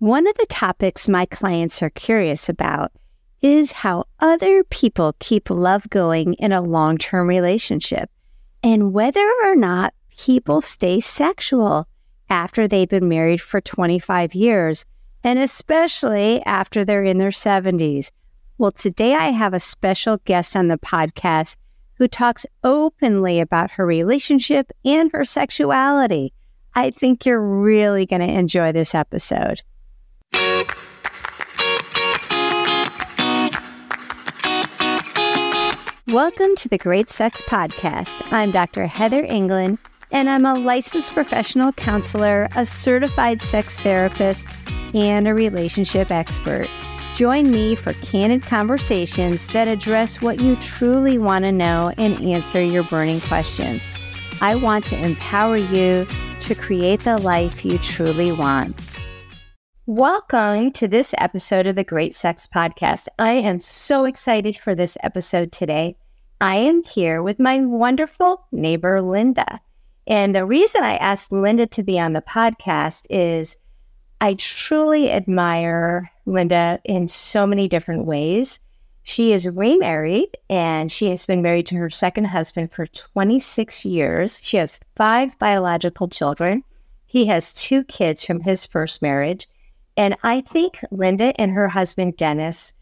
One 0.00 0.28
of 0.28 0.36
the 0.36 0.46
topics 0.46 1.08
my 1.08 1.26
clients 1.26 1.82
are 1.82 1.90
curious 1.90 2.48
about 2.48 2.92
is 3.42 3.72
how 3.72 4.04
other 4.20 4.62
people 4.62 5.16
keep 5.18 5.50
love 5.50 5.90
going 5.90 6.34
in 6.34 6.52
a 6.52 6.60
long 6.60 6.98
term 6.98 7.26
relationship 7.26 8.08
and 8.62 8.92
whether 8.92 9.28
or 9.42 9.56
not 9.56 9.94
people 10.16 10.60
stay 10.60 11.00
sexual 11.00 11.88
after 12.30 12.68
they've 12.68 12.88
been 12.88 13.08
married 13.08 13.40
for 13.40 13.60
25 13.60 14.36
years, 14.36 14.84
and 15.24 15.40
especially 15.40 16.44
after 16.44 16.84
they're 16.84 17.02
in 17.02 17.18
their 17.18 17.30
70s. 17.30 18.12
Well, 18.56 18.70
today 18.70 19.16
I 19.16 19.30
have 19.30 19.52
a 19.52 19.58
special 19.58 20.18
guest 20.18 20.54
on 20.54 20.68
the 20.68 20.78
podcast 20.78 21.56
who 21.94 22.06
talks 22.06 22.46
openly 22.62 23.40
about 23.40 23.72
her 23.72 23.84
relationship 23.84 24.70
and 24.84 25.10
her 25.10 25.24
sexuality. 25.24 26.32
I 26.72 26.90
think 26.90 27.26
you're 27.26 27.42
really 27.42 28.06
going 28.06 28.22
to 28.22 28.32
enjoy 28.32 28.70
this 28.70 28.94
episode. 28.94 29.62
Welcome 36.12 36.54
to 36.56 36.70
the 36.70 36.78
Great 36.78 37.10
Sex 37.10 37.42
Podcast. 37.42 38.26
I'm 38.32 38.50
Dr. 38.50 38.86
Heather 38.86 39.22
England, 39.22 39.76
and 40.10 40.30
I'm 40.30 40.46
a 40.46 40.54
licensed 40.54 41.12
professional 41.12 41.70
counselor, 41.72 42.48
a 42.56 42.64
certified 42.64 43.42
sex 43.42 43.78
therapist, 43.78 44.48
and 44.94 45.28
a 45.28 45.34
relationship 45.34 46.10
expert. 46.10 46.66
Join 47.14 47.50
me 47.50 47.74
for 47.74 47.92
candid 47.92 48.42
conversations 48.42 49.48
that 49.48 49.68
address 49.68 50.22
what 50.22 50.40
you 50.40 50.56
truly 50.56 51.18
want 51.18 51.44
to 51.44 51.52
know 51.52 51.92
and 51.98 52.18
answer 52.22 52.62
your 52.62 52.84
burning 52.84 53.20
questions. 53.20 53.86
I 54.40 54.54
want 54.54 54.86
to 54.86 54.98
empower 54.98 55.58
you 55.58 56.06
to 56.40 56.54
create 56.54 57.00
the 57.00 57.18
life 57.18 57.66
you 57.66 57.76
truly 57.76 58.32
want. 58.32 58.87
Welcome 59.90 60.72
to 60.72 60.86
this 60.86 61.14
episode 61.16 61.66
of 61.66 61.74
the 61.74 61.82
Great 61.82 62.14
Sex 62.14 62.46
Podcast. 62.46 63.08
I 63.18 63.30
am 63.30 63.58
so 63.58 64.04
excited 64.04 64.54
for 64.54 64.74
this 64.74 64.98
episode 65.02 65.50
today. 65.50 65.96
I 66.42 66.56
am 66.56 66.84
here 66.84 67.22
with 67.22 67.40
my 67.40 67.60
wonderful 67.60 68.44
neighbor, 68.52 69.00
Linda. 69.00 69.62
And 70.06 70.34
the 70.34 70.44
reason 70.44 70.82
I 70.84 70.96
asked 70.96 71.32
Linda 71.32 71.66
to 71.68 71.82
be 71.82 71.98
on 71.98 72.12
the 72.12 72.20
podcast 72.20 73.06
is 73.08 73.56
I 74.20 74.34
truly 74.34 75.10
admire 75.10 76.10
Linda 76.26 76.80
in 76.84 77.08
so 77.08 77.46
many 77.46 77.66
different 77.66 78.04
ways. 78.04 78.60
She 79.04 79.32
is 79.32 79.48
remarried 79.48 80.36
and 80.50 80.92
she 80.92 81.08
has 81.08 81.24
been 81.24 81.40
married 81.40 81.64
to 81.68 81.76
her 81.76 81.88
second 81.88 82.26
husband 82.26 82.74
for 82.74 82.84
26 82.86 83.86
years. 83.86 84.42
She 84.44 84.58
has 84.58 84.80
five 84.96 85.38
biological 85.38 86.08
children. 86.08 86.64
He 87.06 87.24
has 87.28 87.54
two 87.54 87.84
kids 87.84 88.22
from 88.22 88.40
his 88.40 88.66
first 88.66 89.00
marriage. 89.00 89.46
And 89.98 90.16
I 90.22 90.42
think 90.42 90.78
Linda 90.92 91.38
and 91.40 91.50
her 91.50 91.68
husband, 91.68 92.16
Dennis, 92.16 92.72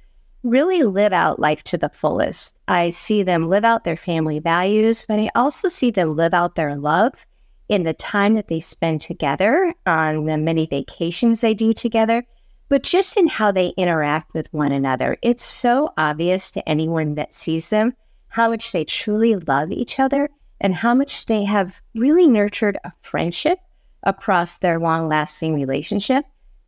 really 0.42 0.83
live 0.83 1.14
out 1.14 1.41
life 1.41 1.64
to 1.64 1.78
the 1.78 1.89
fullest. 1.89 2.56
I 2.69 2.91
see 2.91 3.23
them 3.23 3.48
live 3.48 3.64
out 3.64 3.84
their 3.84 3.97
family 3.97 4.39
values, 4.39 5.06
but 5.08 5.19
I 5.19 5.31
also 5.34 5.69
see 5.69 5.91
them 5.91 6.14
live 6.14 6.34
out 6.34 6.56
their 6.56 6.77
love 6.77 7.25
in 7.70 7.84
the 7.84 7.95
time 7.95 8.34
that 8.34 8.48
they 8.48 8.61
spend 8.61 9.00
together 9.00 9.73
on 9.86 10.27
the 10.27 10.36
many 10.36 10.67
vacations 10.67 11.41
they 11.41 11.55
do 11.55 11.73
together, 11.73 12.23
but 12.69 12.83
just 12.83 13.17
in 13.17 13.28
how 13.28 13.51
they 13.51 13.69
interact 13.78 14.34
with 14.34 14.53
one 14.53 14.70
another. 14.70 15.17
It's 15.23 15.42
so 15.42 15.95
obvious 15.97 16.51
to 16.51 16.69
anyone 16.69 17.14
that 17.14 17.33
sees 17.33 17.70
them 17.70 17.95
how 18.28 18.51
much 18.51 18.73
they 18.73 18.84
truly 18.84 19.36
love 19.36 19.73
each 19.73 19.98
other 19.98 20.28
and 20.61 20.75
how 20.75 20.95
much 20.95 21.25
they 21.25 21.45
have 21.45 21.80
really 21.95 22.27
nurtured 22.27 22.77
a 22.84 22.92
friendship 22.98 23.58
across 24.03 24.58
their 24.58 24.78
long 24.78 25.08
lasting 25.08 25.55
relationship. 25.55 26.27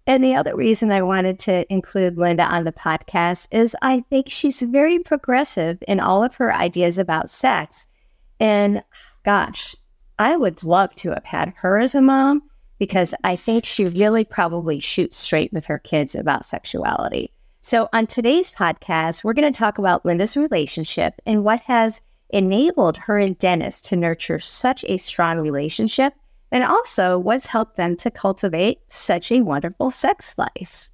And 0.09 0.25
the 0.25 0.34
other 0.34 0.56
reason 0.56 0.91
I 0.91 1.03
wanted 1.03 1.39
to 1.41 1.70
include 1.70 2.17
Linda 2.17 2.45
on 2.45 2.64
the 2.64 2.73
podcast 2.73 3.47
is 3.51 3.77
I 3.83 4.01
think 4.09 4.31
she's 4.31 4.62
very 4.62 4.98
progressive 4.98 5.83
in 5.87 6.01
all 6.01 6.25
of 6.25 6.37
her 6.37 6.53
ideas 6.53 6.97
about 6.97 7.28
sex. 7.28 7.89
And 8.41 8.83
gosh, 9.23 9.77
I 10.18 10.35
would 10.35 10.64
love 10.64 10.95
to 10.97 11.11
have 11.11 11.27
had 11.27 11.52
her 11.58 11.79
as 11.79 11.95
a 11.95 12.01
mom 12.01 12.42
because 12.79 13.14
I 13.23 13.36
think 13.36 13.67
she 13.67 13.85
really 13.85 14.24
probably 14.24 14.80
shoots 14.80 15.18
straight 15.18 15.52
with 15.52 15.67
her 15.67 15.79
kids 15.79 16.14
about 16.14 16.47
sexuality. 16.47 17.30
So, 17.61 17.91
on 17.92 18.07
today's 18.07 18.55
podcast, 18.55 19.23
we're 19.23 19.35
going 19.35 19.52
to 19.52 19.58
talk 19.58 19.77
about 19.77 20.07
Linda's 20.07 20.39
relationship 20.39 21.20
and 21.27 21.45
what 21.45 21.61
has 21.63 22.01
enabled 22.30 22.97
her 22.97 23.18
and 23.18 23.36
Dennis 23.36 23.83
to 23.83 23.97
nurture 23.97 24.39
such 24.39 24.86
a 24.89 24.97
strong 24.97 25.39
relationship 25.39 26.14
and 26.51 26.64
also 26.64 27.19
what's 27.19 27.47
helped 27.47 27.77
them 27.77 27.97
to 27.97 28.11
cultivate 28.11 28.81
such 28.89 29.31
a 29.31 29.42
wonderful 29.42 29.91
sex 29.91 30.35
life. 30.39 30.91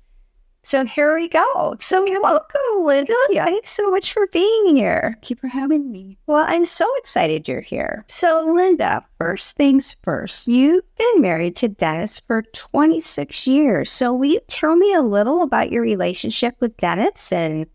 So 0.64 0.86
here 0.86 1.14
we 1.14 1.28
go. 1.28 1.76
So 1.78 2.02
welcome, 2.22 2.60
Linda. 2.78 3.12
Thanks 3.34 3.70
so 3.70 3.90
much 3.90 4.14
for 4.14 4.26
being 4.28 4.76
here. 4.76 5.10
Thank 5.16 5.28
you 5.28 5.36
for 5.36 5.48
having 5.48 5.92
me. 5.92 6.16
Well, 6.26 6.42
I'm 6.48 6.64
so 6.64 6.86
excited 6.96 7.46
you're 7.46 7.60
here. 7.60 8.02
So, 8.08 8.50
Linda, 8.50 9.04
first 9.18 9.56
things 9.56 9.94
first, 10.02 10.48
you've 10.48 10.84
been 10.96 11.20
married 11.20 11.54
to 11.56 11.68
Dennis 11.68 12.18
for 12.18 12.40
26 12.54 13.46
years. 13.46 13.90
So, 13.90 14.14
will 14.14 14.24
you 14.24 14.40
tell 14.48 14.74
me 14.74 14.94
a 14.94 15.02
little 15.02 15.42
about 15.42 15.70
your 15.70 15.82
relationship 15.82 16.56
with 16.60 16.78
Dennis 16.78 17.30
and 17.30 17.66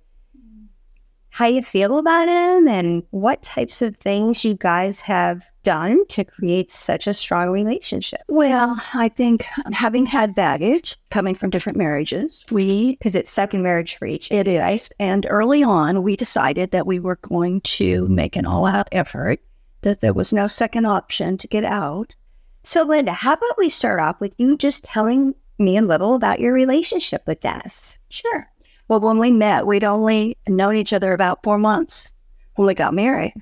how 1.30 1.46
you 1.46 1.62
feel 1.62 1.98
about 1.98 2.28
him 2.28 2.68
and 2.68 3.04
what 3.12 3.42
types 3.42 3.82
of 3.82 3.96
things 3.98 4.44
you 4.44 4.56
guys 4.56 5.02
have 5.02 5.44
done 5.64 6.06
to 6.08 6.24
create 6.24 6.72
such 6.72 7.08
a 7.08 7.14
strong 7.14 7.50
relationship? 7.50 8.22
Well, 8.28 8.82
I 8.94 9.10
think 9.10 9.46
um, 9.66 9.72
having 9.72 10.06
had 10.06 10.34
baggage 10.34 10.98
coming 11.12 11.36
from 11.36 11.50
different 11.50 11.78
marriages, 11.78 12.46
we, 12.52 12.94
because 12.94 13.16
it's 13.16 13.30
second 13.30 13.62
marriage 13.62 13.96
for 13.96 14.06
each. 14.06 14.32
It 14.32 14.48
is. 14.48 14.90
And 15.00 15.26
early 15.30 15.64
on, 15.64 16.04
we 16.04 16.16
decided 16.16 16.72
that 16.72 16.88
we 16.88 17.00
were 17.00 17.18
going 17.18 17.62
to 17.62 18.08
make 18.08 18.36
an 18.36 18.46
all 18.46 18.66
out 18.66 18.90
effort, 18.92 19.40
that 19.82 20.02
there 20.02 20.14
was 20.14 20.34
no 20.34 20.48
second 20.48 20.86
option 20.86 21.38
to 21.38 21.48
get 21.48 21.66
out. 21.66 22.16
So, 22.64 22.84
Linda, 22.84 23.14
how 23.14 23.34
about 23.34 23.58
we 23.58 23.70
start 23.70 24.00
off 24.00 24.20
with 24.20 24.36
you 24.38 24.58
just 24.58 24.84
telling 24.84 25.36
me 25.58 25.78
a 25.78 25.82
little 25.82 26.16
about 26.16 26.40
your 26.40 26.54
relationship 26.54 27.24
with 27.28 27.42
Dennis? 27.42 28.00
Sure. 28.10 28.50
Well, 28.90 29.00
when 29.00 29.20
we 29.20 29.32
met, 29.32 29.68
we'd 29.68 29.84
only 29.84 30.36
known 30.48 30.76
each 30.76 30.94
other 30.94 31.14
about 31.14 31.44
four 31.44 31.60
months 31.60 32.12
when 32.56 32.68
we 32.68 32.74
got 32.74 32.94
married. 32.94 33.36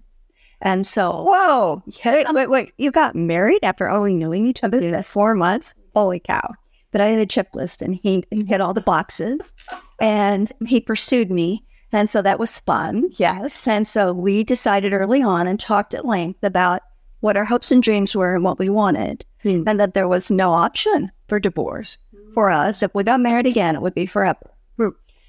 And 0.61 0.85
so, 0.85 1.23
whoa, 1.25 1.83
wait, 2.03 2.27
wait, 2.33 2.49
wait, 2.49 2.73
you 2.77 2.91
got 2.91 3.15
married 3.15 3.63
after 3.63 3.89
only 3.89 4.13
knowing 4.13 4.45
each 4.45 4.63
other 4.63 4.79
for 4.79 5.03
four 5.03 5.35
months? 5.35 5.73
Holy 5.95 6.19
cow. 6.19 6.53
But 6.91 7.01
I 7.01 7.07
had 7.07 7.19
a 7.19 7.25
checklist 7.25 7.81
and 7.81 7.95
he, 7.95 8.25
he 8.29 8.43
hit 8.43 8.59
all 8.59 8.73
the 8.73 8.81
boxes 8.81 9.53
and 10.01 10.51
he 10.65 10.81
pursued 10.81 11.31
me. 11.31 11.63
And 11.93 12.09
so 12.09 12.21
that 12.21 12.39
was 12.39 12.59
fun. 12.61 13.09
Yes. 13.13 13.67
And 13.67 13.87
so 13.87 14.11
we 14.11 14.43
decided 14.43 14.91
early 14.91 15.23
on 15.23 15.47
and 15.47 15.57
talked 15.57 15.93
at 15.93 16.05
length 16.05 16.43
about 16.43 16.81
what 17.21 17.37
our 17.37 17.45
hopes 17.45 17.71
and 17.71 17.81
dreams 17.81 18.15
were 18.15 18.35
and 18.35 18.43
what 18.43 18.59
we 18.59 18.67
wanted, 18.67 19.25
hmm. 19.41 19.63
and 19.65 19.79
that 19.79 19.93
there 19.93 20.07
was 20.07 20.29
no 20.29 20.51
option 20.51 21.11
for 21.27 21.39
divorce 21.39 21.97
for 22.33 22.49
us. 22.49 22.83
If 22.83 22.93
we 22.93 23.03
got 23.03 23.21
married 23.21 23.47
again, 23.47 23.75
it 23.75 23.81
would 23.81 23.95
be 23.95 24.05
forever. 24.05 24.51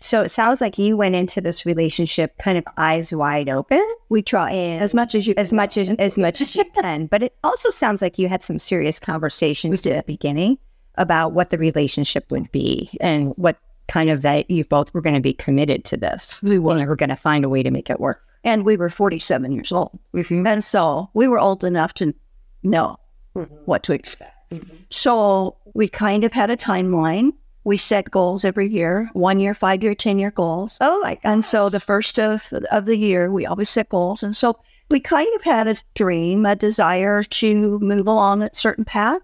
So 0.00 0.22
it 0.22 0.28
sounds 0.28 0.60
like 0.60 0.78
you 0.78 0.96
went 0.96 1.14
into 1.14 1.40
this 1.40 1.66
relationship 1.66 2.38
kind 2.38 2.56
of 2.56 2.64
eyes 2.76 3.12
wide 3.12 3.48
open. 3.48 3.84
We 4.08 4.22
try 4.22 4.52
as 4.52 4.94
much 4.94 5.14
as 5.14 5.26
you 5.26 5.34
as 5.36 5.52
much 5.52 5.76
as 5.76 5.88
as 5.90 6.16
much 6.16 6.40
as 6.40 6.54
you 6.54 6.64
can. 6.80 7.06
But 7.06 7.22
it 7.22 7.36
also 7.42 7.70
sounds 7.70 8.02
like 8.02 8.18
you 8.18 8.28
had 8.28 8.42
some 8.42 8.58
serious 8.58 8.98
conversations 8.98 9.86
at 9.86 9.96
the 9.96 10.12
beginning 10.12 10.58
about 10.96 11.32
what 11.32 11.50
the 11.50 11.58
relationship 11.58 12.30
would 12.30 12.50
be 12.52 12.90
and 13.00 13.32
what 13.36 13.58
kind 13.88 14.10
of 14.10 14.22
that 14.22 14.50
you 14.50 14.64
both 14.64 14.92
were 14.92 15.00
going 15.00 15.14
to 15.14 15.20
be 15.20 15.32
committed 15.32 15.84
to 15.86 15.96
this. 15.96 16.42
We 16.42 16.58
were. 16.58 16.72
And 16.72 16.80
you 16.80 16.86
were 16.86 16.96
going 16.96 17.08
to 17.08 17.16
find 17.16 17.44
a 17.44 17.48
way 17.48 17.62
to 17.62 17.70
make 17.70 17.90
it 17.90 17.98
work. 17.98 18.22
And 18.44 18.64
we 18.64 18.76
were 18.76 18.90
47 18.90 19.50
years 19.52 19.72
old. 19.72 19.98
Mm-hmm. 20.14 20.46
And 20.46 20.62
so 20.62 21.10
we 21.14 21.26
were 21.26 21.38
old 21.38 21.64
enough 21.64 21.94
to 21.94 22.14
know 22.62 22.98
mm-hmm. 23.34 23.54
what 23.64 23.82
to 23.84 23.92
expect. 23.92 24.34
Mm-hmm. 24.50 24.76
So 24.90 25.56
we 25.74 25.88
kind 25.88 26.24
of 26.24 26.32
had 26.32 26.50
a 26.50 26.56
timeline 26.56 27.32
we 27.68 27.76
set 27.76 28.10
goals 28.10 28.46
every 28.46 28.66
year 28.66 29.10
one 29.12 29.38
year 29.38 29.52
five 29.52 29.82
year 29.82 29.94
ten 29.94 30.18
year 30.18 30.30
goals. 30.30 30.78
Oh 30.80 30.98
like 31.02 31.20
and 31.22 31.44
so 31.44 31.68
the 31.68 31.78
first 31.78 32.18
of, 32.18 32.50
of 32.72 32.86
the 32.86 32.96
year 32.96 33.30
we 33.30 33.44
always 33.44 33.68
set 33.68 33.90
goals. 33.90 34.22
And 34.22 34.34
so 34.34 34.58
we 34.90 35.00
kind 35.00 35.28
of 35.36 35.42
had 35.42 35.68
a 35.68 35.76
dream 35.94 36.46
a 36.46 36.56
desire 36.56 37.22
to 37.22 37.78
move 37.80 38.08
along 38.08 38.42
a 38.42 38.48
certain 38.54 38.86
path 38.86 39.20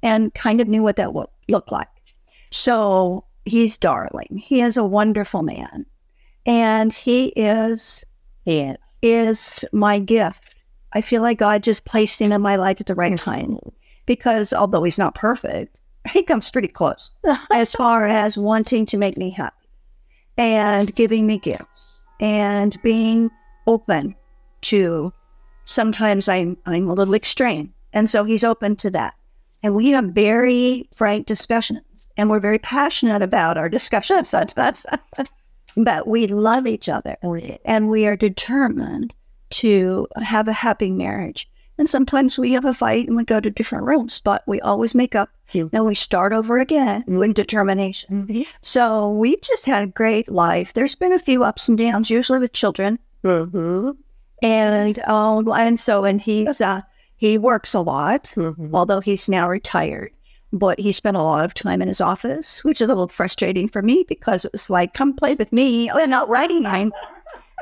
and 0.00 0.32
kind 0.32 0.60
of 0.60 0.68
knew 0.68 0.82
what 0.82 0.94
that 0.94 1.12
would 1.12 1.26
look 1.48 1.72
like. 1.72 1.88
So 2.52 3.24
he's 3.44 3.76
darling. 3.78 4.40
He 4.40 4.60
is 4.60 4.76
a 4.76 4.84
wonderful 4.84 5.42
man. 5.42 5.84
And 6.46 6.92
he 6.92 7.26
is 7.34 8.04
he 8.44 8.60
is. 8.60 8.98
is 9.02 9.64
my 9.72 9.98
gift. 9.98 10.54
I 10.92 11.00
feel 11.00 11.22
like 11.22 11.38
god 11.38 11.64
just 11.64 11.84
placed 11.84 12.20
him 12.20 12.30
in 12.30 12.40
my 12.40 12.54
life 12.54 12.80
at 12.80 12.86
the 12.86 12.94
right 12.94 13.14
mm-hmm. 13.14 13.30
time 13.30 13.58
because 14.06 14.52
although 14.52 14.84
he's 14.84 14.98
not 14.98 15.16
perfect 15.16 15.80
he 16.10 16.22
comes 16.22 16.50
pretty 16.50 16.68
close 16.68 17.10
as 17.50 17.72
far 17.72 18.06
as 18.06 18.36
wanting 18.36 18.86
to 18.86 18.96
make 18.96 19.16
me 19.16 19.30
happy 19.30 19.56
and 20.36 20.94
giving 20.94 21.26
me 21.26 21.38
gifts 21.38 22.02
and 22.20 22.80
being 22.82 23.30
open 23.66 24.14
to 24.62 25.12
sometimes 25.64 26.28
I'm 26.28 26.56
I'm 26.66 26.88
a 26.88 26.94
little 26.94 27.14
extreme. 27.14 27.72
And 27.92 28.08
so 28.08 28.24
he's 28.24 28.44
open 28.44 28.76
to 28.76 28.90
that. 28.90 29.14
and 29.62 29.74
we 29.74 29.90
have 29.90 30.06
very 30.06 30.88
frank 30.96 31.26
discussions, 31.26 32.08
and 32.16 32.30
we're 32.30 32.40
very 32.40 32.58
passionate 32.58 33.22
about 33.22 33.58
our 33.58 33.68
discussions. 33.68 34.34
but 35.76 36.06
we 36.08 36.26
love 36.26 36.66
each 36.66 36.88
other, 36.88 37.16
and 37.64 37.88
we 37.88 38.06
are 38.06 38.16
determined 38.16 39.14
to 39.50 40.08
have 40.16 40.48
a 40.48 40.52
happy 40.52 40.90
marriage. 40.90 41.48
And 41.78 41.88
sometimes 41.88 42.38
we 42.38 42.52
have 42.52 42.64
a 42.64 42.74
fight 42.74 43.08
and 43.08 43.16
we 43.16 43.24
go 43.24 43.40
to 43.40 43.50
different 43.50 43.84
rooms, 43.84 44.20
but 44.20 44.42
we 44.46 44.60
always 44.60 44.94
make 44.94 45.14
up 45.14 45.30
and 45.54 45.84
we 45.86 45.94
start 45.94 46.32
over 46.32 46.58
again 46.58 47.02
with 47.08 47.34
determination. 47.34 48.26
Mm-hmm. 48.26 48.42
So 48.60 49.10
we 49.10 49.36
just 49.38 49.66
had 49.66 49.82
a 49.82 49.86
great 49.86 50.30
life. 50.30 50.74
There's 50.74 50.94
been 50.94 51.12
a 51.12 51.18
few 51.18 51.42
ups 51.44 51.68
and 51.68 51.78
downs, 51.78 52.10
usually 52.10 52.38
with 52.38 52.52
children. 52.52 52.98
Mm-hmm. 53.24 53.90
And 54.42 54.98
um, 55.08 55.48
and 55.52 55.78
so 55.78 56.04
and 56.04 56.20
he's 56.20 56.60
uh, 56.60 56.82
he 57.16 57.38
works 57.38 57.74
a 57.74 57.80
lot, 57.80 58.24
Mhm. 58.24 58.70
although 58.74 59.00
he's 59.00 59.28
now 59.28 59.48
retired. 59.48 60.10
But 60.52 60.78
he 60.80 60.92
spent 60.92 61.16
a 61.16 61.22
lot 61.22 61.44
of 61.46 61.54
time 61.54 61.80
in 61.80 61.88
his 61.88 62.00
office, 62.02 62.62
which 62.64 62.82
is 62.82 62.82
a 62.82 62.86
little 62.88 63.08
frustrating 63.08 63.68
for 63.68 63.80
me 63.80 64.04
because 64.06 64.44
it 64.44 64.52
was 64.52 64.68
like, 64.68 64.92
come 64.92 65.14
play 65.14 65.34
with 65.34 65.50
me. 65.52 65.88
I'm 65.90 66.10
not 66.10 66.28
writing 66.28 66.62
time. 66.64 66.92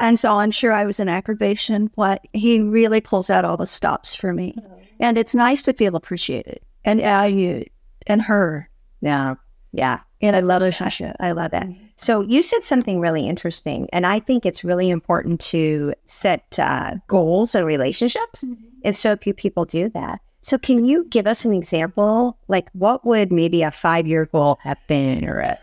And 0.00 0.18
so 0.18 0.32
I'm 0.32 0.50
sure 0.50 0.72
I 0.72 0.86
was 0.86 0.98
an 0.98 1.08
aggravation, 1.08 1.90
but 1.94 2.26
he 2.32 2.60
really 2.60 3.00
pulls 3.00 3.30
out 3.30 3.44
all 3.44 3.56
the 3.56 3.66
stops 3.66 4.14
for 4.14 4.32
me. 4.32 4.54
Mm-hmm. 4.58 4.74
And 4.98 5.16
it's 5.16 5.34
nice 5.34 5.62
to 5.62 5.72
feel 5.72 5.94
appreciated 5.94 6.60
and 6.84 7.00
valued 7.00 7.70
and 8.06 8.20
heard 8.20 8.66
Yeah. 9.00 9.34
Yeah. 9.72 10.00
And 10.20 10.36
I 10.36 10.40
love 10.40 10.62
it. 10.62 11.16
I 11.20 11.32
love 11.32 11.50
that. 11.52 11.66
Mm-hmm. 11.66 11.84
So 11.96 12.20
you 12.20 12.42
said 12.42 12.62
something 12.62 13.00
really 13.00 13.26
interesting, 13.26 13.88
and 13.92 14.06
I 14.06 14.20
think 14.20 14.44
it's 14.44 14.64
really 14.64 14.90
important 14.90 15.40
to 15.42 15.94
set 16.06 16.58
uh, 16.58 16.96
goals 17.06 17.54
and 17.54 17.66
relationships, 17.66 18.44
mm-hmm. 18.44 18.62
and 18.84 18.94
so 18.94 19.16
few 19.16 19.32
people 19.32 19.64
do 19.64 19.88
that. 19.90 20.20
So 20.42 20.58
can 20.58 20.84
you 20.84 21.06
give 21.08 21.26
us 21.26 21.44
an 21.44 21.54
example? 21.54 22.38
Like, 22.48 22.68
what 22.72 23.06
would 23.06 23.32
maybe 23.32 23.62
a 23.62 23.70
five-year 23.70 24.26
goal 24.26 24.58
have 24.62 24.78
been, 24.88 25.26
or 25.26 25.40
a 25.40 25.58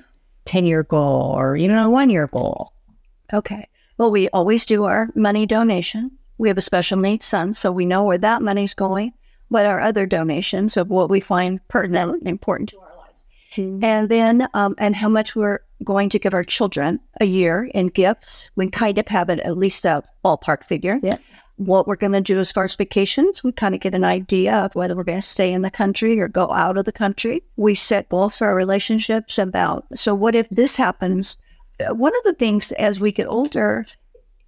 ten-year 0.46 0.84
goal, 0.84 1.36
or 1.38 1.56
you 1.56 1.68
know, 1.68 1.86
a 1.86 1.90
one-year 1.90 2.28
goal? 2.28 2.74
Okay. 3.34 3.68
Well, 3.98 4.12
we 4.12 4.30
always 4.30 4.66
do 4.66 4.84
our 4.84 5.10
money 5.16 5.46
donation. 5.46 6.12
We 6.38 6.50
have 6.50 6.58
a 6.58 6.62
special 6.62 6.98
needs 6.98 7.26
son, 7.26 7.54
so 7.54 7.72
we 7.72 7.86
know 7.86 8.04
where 8.04 8.20
that 8.20 8.42
money's 8.42 8.76
going. 8.76 9.14
But 9.50 9.66
our 9.66 9.80
other 9.80 10.06
donations 10.06 10.78
of 10.78 10.90
what 10.90 11.10
we 11.10 11.20
find 11.20 11.66
pertinent 11.68 12.18
and 12.20 12.28
important 12.28 12.70
to 12.70 12.80
our 12.80 12.96
lives, 12.98 13.26
and 13.56 14.10
then 14.10 14.48
um, 14.54 14.76
and 14.78 14.96
how 14.96 15.08
much 15.08 15.36
we're 15.36 15.62
going 15.84 16.10
to 16.10 16.20
give 16.20 16.34
our 16.34 16.44
children 16.44 17.00
a 17.22 17.26
year 17.26 17.70
in 17.74 17.88
gifts. 17.88 18.52
We 18.56 18.70
kind 18.70 18.98
of 18.98 19.08
have 19.08 19.30
it 19.30 19.40
at 19.40 19.58
least 19.58 19.86
a 19.86 20.04
ballpark 20.24 20.64
figure. 20.66 21.00
Yeah. 21.02 21.18
What 21.56 21.88
we're 21.88 21.96
going 21.96 22.12
to 22.12 22.22
do 22.22 22.40
as 22.40 22.52
far 22.52 22.66
as 22.66 22.76
vacations, 22.76 23.44
we 23.44 23.52
kind 23.52 23.74
of 23.74 23.82
get 23.82 23.96
an 23.96 24.04
idea 24.04 24.54
of 24.54 24.76
whether 24.76 24.96
we're 24.96 25.04
going 25.04 25.22
to 25.22 25.28
stay 25.28 25.52
in 25.52 25.64
the 25.64 25.72
country 25.72 26.20
or 26.20 26.28
go 26.28 26.52
out 26.52 26.78
of 26.78 26.86
the 26.86 26.92
country. 26.92 27.42
We 27.56 27.74
set 27.74 28.10
goals 28.10 28.38
for 28.38 28.48
our 28.48 28.54
relationships 28.54 29.40
about. 29.40 29.86
So, 29.96 30.14
what 30.14 30.36
if 30.36 30.48
this 30.50 30.76
happens? 30.76 31.38
One 31.90 32.16
of 32.16 32.24
the 32.24 32.34
things 32.34 32.72
as 32.74 33.00
we 33.00 33.12
get 33.12 33.28
older 33.28 33.86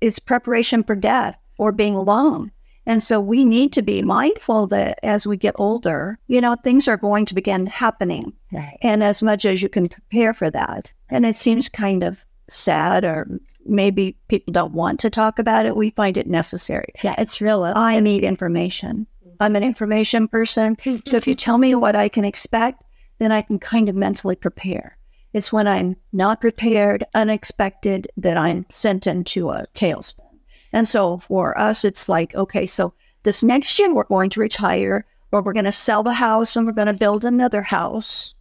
is 0.01 0.19
preparation 0.19 0.83
for 0.83 0.95
death 0.95 1.37
or 1.57 1.71
being 1.71 1.95
alone. 1.95 2.51
And 2.85 3.03
so 3.03 3.19
we 3.19 3.45
need 3.45 3.71
to 3.73 3.83
be 3.83 4.01
mindful 4.01 4.65
that 4.67 4.99
as 5.03 5.27
we 5.27 5.37
get 5.37 5.53
older, 5.59 6.17
you 6.27 6.41
know, 6.41 6.55
things 6.55 6.87
are 6.87 6.97
going 6.97 7.25
to 7.25 7.35
begin 7.35 7.67
happening. 7.67 8.33
Right. 8.51 8.77
And 8.81 9.03
as 9.03 9.21
much 9.21 9.45
as 9.45 9.61
you 9.61 9.69
can 9.69 9.89
prepare 9.89 10.33
for 10.33 10.49
that. 10.49 10.91
And 11.09 11.25
it 11.25 11.35
seems 11.35 11.69
kind 11.69 12.01
of 12.01 12.25
sad, 12.49 13.03
or 13.03 13.27
maybe 13.63 14.17
people 14.27 14.53
don't 14.53 14.73
want 14.73 14.99
to 15.01 15.11
talk 15.11 15.37
about 15.37 15.67
it. 15.67 15.75
We 15.75 15.91
find 15.91 16.17
it 16.17 16.25
necessary. 16.25 16.91
Yeah, 17.03 17.13
it's 17.19 17.41
real. 17.41 17.63
I 17.63 17.99
need 17.99 18.23
information. 18.23 19.05
I'm 19.39 19.55
an 19.55 19.63
information 19.63 20.27
person. 20.27 20.75
So 21.05 21.15
if 21.15 21.27
you 21.27 21.35
tell 21.35 21.59
me 21.59 21.75
what 21.75 21.95
I 21.95 22.09
can 22.09 22.25
expect, 22.25 22.81
then 23.19 23.31
I 23.31 23.43
can 23.43 23.59
kind 23.59 23.87
of 23.87 23.95
mentally 23.95 24.35
prepare. 24.35 24.97
It's 25.33 25.53
when 25.53 25.67
I'm 25.67 25.95
not 26.11 26.41
prepared, 26.41 27.03
unexpected, 27.13 28.07
that 28.17 28.37
I'm 28.37 28.65
sent 28.69 29.05
into 29.07 29.49
a 29.49 29.65
tailspin. 29.75 30.25
And 30.73 30.87
so 30.87 31.19
for 31.19 31.57
us, 31.57 31.85
it's 31.85 32.09
like, 32.09 32.35
okay, 32.35 32.65
so 32.65 32.93
this 33.23 33.43
next 33.43 33.77
year 33.79 33.93
we're 33.93 34.03
going 34.05 34.29
to 34.31 34.39
retire, 34.39 35.05
or 35.31 35.41
we're 35.41 35.53
going 35.53 35.65
to 35.65 35.71
sell 35.71 36.03
the 36.03 36.13
house 36.13 36.55
and 36.55 36.65
we're 36.65 36.73
going 36.73 36.87
to 36.87 36.93
build 36.93 37.25
another 37.25 37.61
house, 37.61 38.33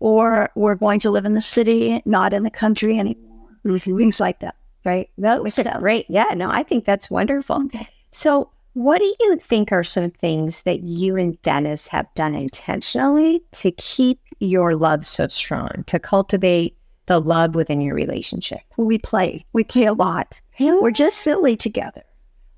or 0.00 0.50
we're 0.54 0.74
going 0.74 1.00
to 1.00 1.10
live 1.10 1.24
in 1.24 1.34
the 1.34 1.40
city, 1.40 2.02
not 2.04 2.34
in 2.34 2.42
the 2.42 2.50
country 2.50 2.98
anymore. 2.98 3.48
Mm-hmm. 3.64 3.96
Things 3.96 4.20
like 4.20 4.40
that. 4.40 4.56
Right. 4.84 5.10
That 5.18 5.42
was 5.42 5.58
great. 5.80 6.06
Yeah, 6.08 6.34
no, 6.36 6.48
I 6.50 6.62
think 6.62 6.84
that's 6.84 7.10
wonderful. 7.10 7.68
So, 8.12 8.50
what 8.76 8.98
do 8.98 9.14
you 9.20 9.38
think 9.38 9.72
are 9.72 9.82
some 9.82 10.10
things 10.10 10.64
that 10.64 10.80
you 10.80 11.16
and 11.16 11.40
Dennis 11.40 11.88
have 11.88 12.12
done 12.14 12.34
intentionally 12.34 13.42
to 13.52 13.70
keep 13.70 14.20
your 14.38 14.76
love 14.76 15.06
so 15.06 15.28
strong, 15.28 15.82
to 15.86 15.98
cultivate 15.98 16.76
the 17.06 17.18
love 17.18 17.54
within 17.54 17.80
your 17.80 17.94
relationship? 17.94 18.60
We 18.76 18.98
play. 18.98 19.46
We 19.54 19.64
play 19.64 19.84
a 19.84 19.94
lot. 19.94 20.42
We're 20.60 20.90
just 20.90 21.16
silly 21.16 21.56
together. 21.56 22.02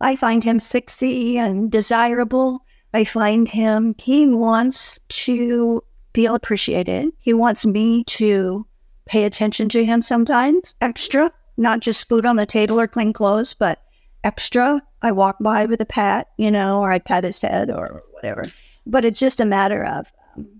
I 0.00 0.16
find 0.16 0.42
him 0.42 0.58
sexy 0.58 1.38
and 1.38 1.70
desirable. 1.70 2.64
I 2.92 3.04
find 3.04 3.48
him, 3.48 3.94
he 3.96 4.26
wants 4.26 4.98
to 5.10 5.84
feel 6.14 6.34
appreciated. 6.34 7.12
He 7.20 7.32
wants 7.32 7.64
me 7.64 8.02
to 8.04 8.66
pay 9.06 9.22
attention 9.22 9.68
to 9.68 9.84
him 9.84 10.02
sometimes, 10.02 10.74
extra, 10.80 11.30
not 11.56 11.78
just 11.78 12.08
food 12.08 12.26
on 12.26 12.34
the 12.34 12.44
table 12.44 12.80
or 12.80 12.88
clean 12.88 13.12
clothes, 13.12 13.54
but 13.54 13.78
extra. 14.24 14.82
I 15.02 15.12
walk 15.12 15.36
by 15.40 15.66
with 15.66 15.80
a 15.80 15.86
pat, 15.86 16.28
you 16.36 16.50
know, 16.50 16.80
or 16.80 16.90
I 16.90 16.98
pat 16.98 17.24
his 17.24 17.40
head 17.40 17.70
or 17.70 18.02
whatever. 18.12 18.46
But 18.86 19.04
it's 19.04 19.20
just 19.20 19.40
a 19.40 19.44
matter 19.44 19.84
of 19.84 20.06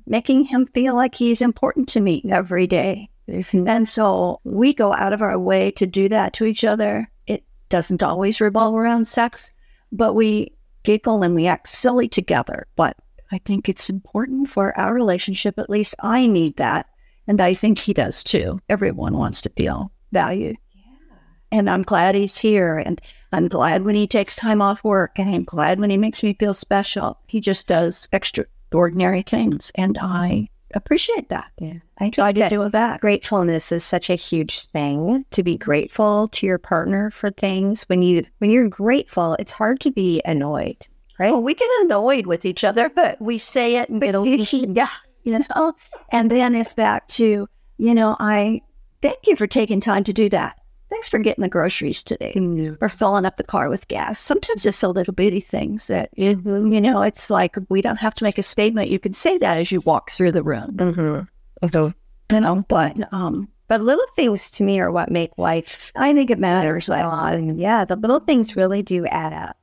making 0.07 0.45
him 0.45 0.67
feel 0.75 0.95
like 0.95 1.15
he's 1.15 1.43
important 1.43 1.89
to 1.91 2.01
me 2.01 2.23
every 2.31 2.67
day. 2.67 3.11
Mm-hmm. 3.29 3.69
And 3.69 3.89
so 3.89 4.41
we 4.45 4.73
go 4.73 4.93
out 4.93 5.13
of 5.13 5.23
our 5.23 5.39
way 5.39 5.71
to 5.73 5.87
do 5.87 6.09
that 6.09 6.33
to 6.35 6.45
each 6.45 6.65
other. 6.65 7.11
It 7.27 7.45
doesn't 7.69 8.03
always 8.03 8.41
revolve 8.41 8.75
around 8.75 9.07
sex, 9.07 9.53
but 9.93 10.15
we 10.15 10.53
giggle 10.83 11.23
and 11.23 11.35
we 11.35 11.47
act 11.47 11.69
silly 11.69 12.09
together. 12.09 12.67
But 12.77 12.97
I 13.31 13.39
think 13.39 13.69
it's 13.69 13.91
important 13.91 14.49
for 14.49 14.79
our 14.79 14.95
relationship. 14.95 15.59
At 15.59 15.71
least 15.71 15.95
I 16.01 16.27
need 16.27 16.57
that. 16.57 16.87
And 17.27 17.41
I 17.41 17.53
think 17.53 17.79
he 17.79 17.93
does 17.93 18.25
too. 18.25 18.61
Everyone 18.71 19.19
wants 19.19 19.43
to 19.43 19.51
feel 19.51 19.93
valued. 20.13 20.57
Yeah. 20.73 21.19
And 21.53 21.69
I'm 21.69 21.83
glad 21.83 22.15
he's 22.15 22.39
here. 22.39 22.79
And 22.79 23.01
I'm 23.33 23.49
glad 23.49 23.85
when 23.85 23.95
he 23.95 24.07
takes 24.07 24.37
time 24.37 24.63
off 24.63 24.83
work. 24.85 25.19
And 25.19 25.35
I'm 25.35 25.45
glad 25.45 25.81
when 25.81 25.91
he 25.91 25.97
makes 25.97 26.23
me 26.23 26.35
feel 26.35 26.55
special. 26.55 27.19
He 27.27 27.41
just 27.41 27.67
does 27.67 28.09
extraordinary 28.13 29.23
things. 29.23 29.71
And 29.75 29.99
I 30.01 30.49
appreciate 30.75 31.29
that. 31.29 31.51
Yeah. 31.59 31.75
I 31.99 32.11
Try 32.11 32.33
to 32.33 32.41
that 32.41 32.51
do 32.51 32.69
back. 32.71 33.01
gratefulness 33.01 33.73
is 33.73 33.85
such 33.85 34.11
a 34.11 34.15
huge 34.15 34.67
thing 34.67 35.25
to 35.31 35.43
be 35.43 35.57
grateful 35.57 36.29
to 36.29 36.47
your 36.47 36.59
partner 36.59 37.11
for 37.11 37.31
things. 37.31 37.85
When 37.85 38.03
you 38.03 38.25
when 38.39 38.51
you're 38.51 38.69
grateful, 38.69 39.35
it's 39.35 39.53
hard 39.53 39.81
to 39.81 39.91
be 39.91 40.23
annoyed, 40.25 40.87
right? 41.19 41.33
Well, 41.33 41.43
we 41.43 41.55
get 41.55 41.69
annoyed 41.81 42.27
with 42.27 42.45
each 42.45 42.65
other, 42.65 42.89
but 42.89 43.21
we 43.21 43.39
say 43.39 43.77
it 43.77 43.89
and 43.89 44.03
a 44.03 44.29
yeah, 44.53 44.91
you 45.25 45.41
know. 45.41 45.73
And 46.11 46.31
then 46.31 46.55
it's 46.55 46.75
back 46.75 47.09
to, 47.09 47.49
you 47.79 47.95
know, 47.95 48.17
I 48.21 48.61
thank 49.03 49.27
you 49.27 49.37
for 49.37 49.47
taking 49.47 49.81
time 49.81 50.05
to 50.05 50.13
do 50.13 50.29
that. 50.29 50.58
Thanks 50.91 51.09
for 51.09 51.19
getting 51.19 51.43
the 51.43 51.49
groceries 51.49 52.03
today 52.03 52.33
or 52.81 52.89
filling 52.89 53.27
up 53.27 53.37
the 53.37 53.45
car 53.45 53.69
with 53.69 53.89
gas. 53.89 54.19
Sometimes 54.21 54.65
it's 54.65 54.77
so 54.77 54.91
little 54.91 55.13
bitty 55.15 55.41
things 55.41 55.87
that, 55.89 56.11
Mm-hmm. 56.17 56.73
you 56.73 56.81
know, 56.81 57.03
it's 57.03 57.29
like 57.31 57.57
we 57.69 57.83
don't 57.83 57.97
have 57.99 58.15
to 58.15 58.25
make 58.25 58.39
a 58.39 58.43
statement. 58.43 58.91
You 58.91 58.99
can 58.99 59.13
say 59.13 59.37
that 59.39 59.59
as 59.59 59.71
you 59.71 59.81
walk 59.83 60.11
through 60.11 60.33
the 60.33 60.43
room, 60.43 60.77
Mm-hmm. 60.77 61.89
you 62.35 62.41
know, 62.41 62.65
but 62.69 63.13
um, 63.13 63.49
But 63.69 63.83
little 63.83 64.07
things 64.17 64.51
to 64.53 64.65
me 64.65 64.81
are 64.81 64.91
what 64.91 65.11
make 65.11 65.33
life 65.37 65.93
I 65.95 66.15
think 66.15 66.31
it 66.31 66.39
matters 66.39 66.89
a 66.89 66.93
lot. 66.93 67.39
Yeah, 67.57 67.85
the 67.85 67.97
little 67.97 68.21
things 68.21 68.57
really 68.57 68.83
do 68.83 69.05
add 69.07 69.33
up. 69.33 69.57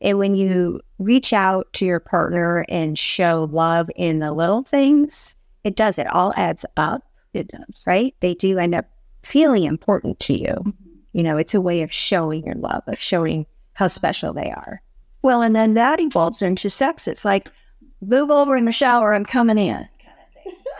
And 0.00 0.18
when 0.18 0.34
you 0.34 0.80
reach 0.98 1.32
out 1.32 1.70
to 1.74 1.84
your 1.84 2.00
partner 2.00 2.64
and 2.68 2.98
show 2.98 3.48
love 3.52 3.90
in 3.96 4.18
the 4.18 4.32
little 4.32 4.62
things, 4.62 5.36
it 5.62 5.76
does. 5.76 5.98
It 5.98 6.06
all 6.08 6.32
adds 6.36 6.64
up, 6.76 7.02
It 7.34 7.48
does. 7.48 7.82
right? 7.86 8.14
They 8.20 8.34
do 8.34 8.58
end 8.58 8.74
up 8.74 8.86
feeling 9.22 9.64
important 9.64 10.20
to 10.20 10.38
you. 10.38 10.74
You 11.12 11.22
know, 11.22 11.36
it's 11.36 11.54
a 11.54 11.60
way 11.60 11.82
of 11.82 11.92
showing 11.92 12.46
your 12.46 12.54
love, 12.54 12.82
of 12.86 12.98
showing 12.98 13.46
how 13.74 13.88
special 13.88 14.32
they 14.32 14.50
are. 14.50 14.80
Well, 15.22 15.42
and 15.42 15.54
then 15.54 15.74
that 15.74 16.00
evolves 16.00 16.42
into 16.42 16.70
sex. 16.70 17.06
It's 17.06 17.24
like, 17.24 17.48
move 18.00 18.30
over 18.30 18.56
in 18.56 18.64
the 18.64 18.72
shower, 18.72 19.14
I'm 19.14 19.24
coming 19.24 19.58
in. 19.58 19.88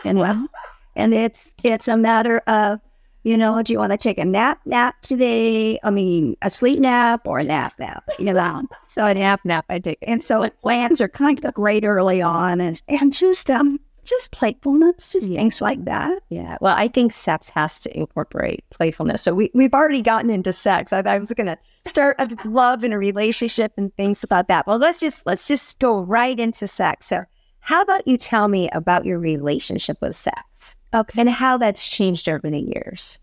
And 0.03 0.17
well, 0.17 0.47
and 0.95 1.13
it's 1.13 1.53
it's 1.63 1.87
a 1.87 1.95
matter 1.95 2.39
of, 2.47 2.79
you 3.21 3.37
know, 3.37 3.61
do 3.61 3.71
you 3.71 3.77
want 3.77 3.91
to 3.91 3.99
take 3.99 4.17
a 4.17 4.25
nap 4.25 4.59
nap 4.65 4.95
today? 5.03 5.79
I 5.83 5.91
mean, 5.91 6.35
a 6.41 6.49
sleep 6.49 6.79
nap 6.79 7.27
or 7.27 7.37
a 7.37 7.43
nap 7.43 7.73
nap, 7.77 8.03
you 8.17 8.33
know. 8.33 8.63
So 8.87 9.05
a 9.05 9.13
nap 9.13 9.41
nap, 9.43 9.65
I 9.69 9.77
take. 9.77 9.99
And 10.01 10.23
so 10.23 10.49
plans 10.49 10.99
are 10.99 11.07
kind 11.07 11.45
of 11.45 11.53
great 11.53 11.85
early 11.85 12.19
on 12.19 12.59
and, 12.61 12.81
and 12.87 13.13
just 13.13 13.51
um 13.51 13.79
just 14.03 14.31
playfulness, 14.31 15.13
just 15.13 15.29
things 15.29 15.61
like 15.61 15.85
that. 15.85 16.21
Yeah. 16.29 16.57
Well, 16.61 16.75
I 16.75 16.87
think 16.87 17.13
sex 17.13 17.49
has 17.49 17.79
to 17.81 17.97
incorporate 17.97 18.63
playfulness. 18.71 19.21
So 19.21 19.33
we, 19.33 19.51
we've 19.53 19.73
already 19.73 20.01
gotten 20.01 20.29
into 20.29 20.51
sex. 20.51 20.91
I, 20.91 21.01
I 21.01 21.17
was 21.17 21.31
going 21.33 21.47
to 21.47 21.57
start 21.85 22.15
a 22.19 22.29
love 22.47 22.83
and 22.83 22.93
a 22.93 22.97
relationship 22.97 23.73
and 23.77 23.95
things 23.95 24.23
about 24.23 24.47
that. 24.47 24.65
Well, 24.67 24.77
let's 24.79 24.99
just, 24.99 25.25
let's 25.25 25.47
just 25.47 25.79
go 25.79 26.01
right 26.01 26.39
into 26.39 26.67
sex. 26.67 27.07
So 27.07 27.25
How 27.59 27.81
about 27.81 28.07
you 28.07 28.17
tell 28.17 28.47
me 28.47 28.69
about 28.71 29.05
your 29.05 29.19
relationship 29.19 29.97
with 30.01 30.15
sex 30.15 30.75
Okay. 30.93 31.21
and 31.21 31.29
how 31.29 31.57
that's 31.57 31.87
changed 31.87 32.27
over 32.27 32.49
the 32.49 32.59
years? 32.59 33.19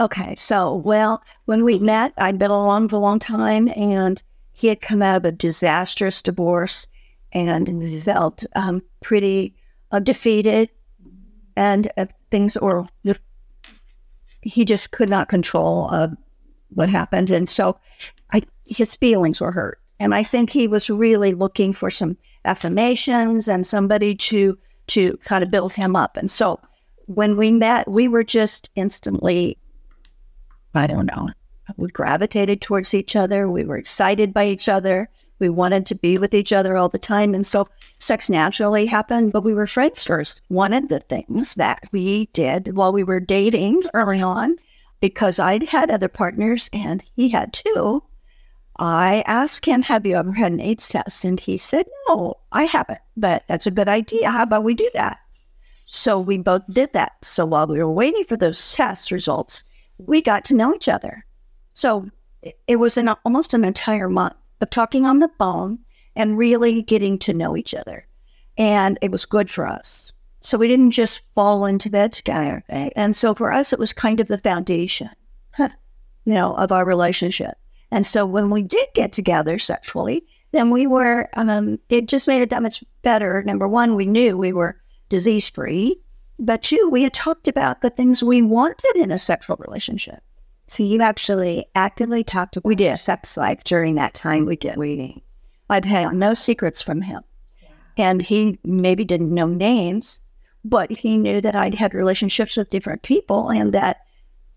Okay. 0.00 0.34
So, 0.36 0.74
well, 0.74 1.22
when 1.44 1.64
we 1.64 1.78
met, 1.78 2.14
I'd 2.16 2.38
been 2.38 2.50
along 2.50 2.88
for 2.88 2.96
a 2.96 3.00
long 3.00 3.18
time 3.18 3.68
and 3.76 4.22
he 4.54 4.68
had 4.68 4.80
come 4.80 5.02
out 5.02 5.16
of 5.16 5.24
a 5.26 5.32
disastrous 5.32 6.22
divorce 6.22 6.88
and 7.32 8.02
felt 8.02 8.44
um, 8.56 8.82
pretty 9.02 9.54
uh, 9.92 10.00
defeated 10.00 10.70
and 11.56 11.90
uh, 11.96 12.06
things 12.30 12.56
were, 12.60 12.86
he 14.40 14.64
just 14.64 14.90
could 14.90 15.08
not 15.08 15.28
control 15.28 15.88
uh, 15.92 16.08
what 16.70 16.88
happened. 16.88 17.30
And 17.30 17.48
so 17.48 17.78
I, 18.32 18.42
his 18.66 18.96
feelings 18.96 19.40
were 19.40 19.52
hurt. 19.52 19.78
And 20.00 20.14
I 20.14 20.24
think 20.24 20.50
he 20.50 20.66
was 20.66 20.90
really 20.90 21.32
looking 21.32 21.72
for 21.72 21.90
some 21.90 22.16
affirmations 22.44 23.48
and 23.48 23.66
somebody 23.66 24.16
to 24.16 24.58
to 24.88 25.16
kind 25.18 25.44
of 25.44 25.50
build 25.50 25.72
him 25.72 25.94
up. 25.94 26.16
And 26.16 26.28
so 26.28 26.58
when 27.06 27.36
we 27.36 27.52
met, 27.52 27.88
we 27.88 28.08
were 28.08 28.24
just 28.24 28.68
instantly, 28.74 29.56
I 30.74 30.88
don't 30.88 31.06
know, 31.06 31.28
we 31.76 31.88
gravitated 31.88 32.60
towards 32.60 32.92
each 32.94 33.14
other. 33.14 33.48
We 33.48 33.64
were 33.64 33.76
excited 33.76 34.34
by 34.34 34.46
each 34.46 34.68
other. 34.68 35.08
We 35.42 35.48
wanted 35.48 35.86
to 35.86 35.96
be 35.96 36.18
with 36.18 36.34
each 36.34 36.52
other 36.52 36.76
all 36.76 36.88
the 36.88 37.00
time. 37.00 37.34
And 37.34 37.44
so 37.44 37.66
sex 37.98 38.30
naturally 38.30 38.86
happened, 38.86 39.32
but 39.32 39.42
we 39.42 39.52
were 39.52 39.66
friends 39.66 40.04
first. 40.04 40.40
One 40.46 40.72
of 40.72 40.86
the 40.86 41.00
things 41.00 41.56
that 41.56 41.80
we 41.90 42.26
did 42.26 42.76
while 42.76 42.92
we 42.92 43.02
were 43.02 43.18
dating 43.18 43.82
early 43.92 44.22
on, 44.22 44.54
because 45.00 45.40
I'd 45.40 45.64
had 45.64 45.90
other 45.90 46.06
partners 46.06 46.70
and 46.72 47.02
he 47.16 47.28
had 47.28 47.52
too, 47.52 48.04
I 48.78 49.24
asked 49.26 49.66
him, 49.66 49.82
Have 49.82 50.06
you 50.06 50.14
ever 50.14 50.32
had 50.32 50.52
an 50.52 50.60
AIDS 50.60 50.88
test? 50.88 51.24
And 51.24 51.40
he 51.40 51.56
said, 51.56 51.86
No, 52.08 52.34
I 52.52 52.62
haven't, 52.62 53.00
but 53.16 53.42
that's 53.48 53.66
a 53.66 53.72
good 53.72 53.88
idea. 53.88 54.30
How 54.30 54.44
about 54.44 54.62
we 54.62 54.74
do 54.74 54.90
that? 54.94 55.18
So 55.86 56.20
we 56.20 56.38
both 56.38 56.62
did 56.72 56.92
that. 56.92 57.14
So 57.22 57.44
while 57.44 57.66
we 57.66 57.78
were 57.78 57.90
waiting 57.90 58.22
for 58.22 58.36
those 58.36 58.74
test 58.74 59.10
results, 59.10 59.64
we 59.98 60.22
got 60.22 60.44
to 60.44 60.54
know 60.54 60.72
each 60.72 60.88
other. 60.88 61.26
So 61.74 62.08
it 62.68 62.76
was 62.76 62.96
an, 62.96 63.08
almost 63.24 63.54
an 63.54 63.64
entire 63.64 64.08
month 64.08 64.36
of 64.62 64.70
talking 64.70 65.04
on 65.04 65.18
the 65.18 65.30
phone 65.38 65.78
and 66.16 66.38
really 66.38 66.82
getting 66.82 67.18
to 67.18 67.34
know 67.34 67.56
each 67.56 67.74
other. 67.74 68.06
And 68.56 68.98
it 69.02 69.10
was 69.10 69.24
good 69.24 69.50
for 69.50 69.66
us. 69.66 70.12
So 70.40 70.58
we 70.58 70.68
didn't 70.68 70.90
just 70.90 71.22
fall 71.34 71.64
into 71.66 71.90
bed 71.90 72.12
together. 72.12 72.64
And 72.68 73.16
so 73.16 73.34
for 73.34 73.52
us, 73.52 73.72
it 73.72 73.78
was 73.78 73.92
kind 73.92 74.20
of 74.20 74.28
the 74.28 74.38
foundation, 74.38 75.10
you 75.58 75.68
know, 76.24 76.54
of 76.54 76.72
our 76.72 76.84
relationship. 76.84 77.56
And 77.90 78.06
so 78.06 78.26
when 78.26 78.50
we 78.50 78.62
did 78.62 78.88
get 78.94 79.12
together 79.12 79.58
sexually, 79.58 80.24
then 80.50 80.70
we 80.70 80.86
were, 80.86 81.28
um, 81.34 81.78
it 81.88 82.08
just 82.08 82.28
made 82.28 82.42
it 82.42 82.50
that 82.50 82.62
much 82.62 82.82
better. 83.02 83.42
Number 83.44 83.68
one, 83.68 83.94
we 83.94 84.04
knew 84.04 84.36
we 84.36 84.52
were 84.52 84.80
disease 85.08 85.48
free. 85.48 86.00
But 86.38 86.62
two, 86.62 86.88
we 86.90 87.04
had 87.04 87.12
talked 87.12 87.48
about 87.48 87.80
the 87.80 87.90
things 87.90 88.22
we 88.22 88.42
wanted 88.42 88.96
in 88.96 89.12
a 89.12 89.18
sexual 89.18 89.56
relationship. 89.58 90.22
So 90.72 90.82
you 90.84 91.02
actually 91.02 91.66
actively 91.74 92.24
talked 92.24 92.56
about 92.56 92.66
We 92.68 92.74
did. 92.74 92.98
sex 92.98 93.36
life 93.36 93.62
during 93.62 93.94
that 93.96 94.14
time 94.14 94.46
we 94.46 94.56
did 94.56 94.76
waiting. 94.78 95.20
I'd 95.68 95.84
had 95.84 96.14
no 96.14 96.32
secrets 96.34 96.80
from 96.80 97.02
him. 97.02 97.22
And 97.98 98.22
he 98.22 98.58
maybe 98.64 99.04
didn't 99.04 99.34
know 99.34 99.46
names, 99.46 100.20
but 100.64 100.90
he 100.90 101.18
knew 101.18 101.42
that 101.42 101.54
I'd 101.54 101.74
had 101.74 101.92
relationships 101.92 102.56
with 102.56 102.70
different 102.70 103.02
people 103.02 103.50
and 103.50 103.74
that 103.74 103.98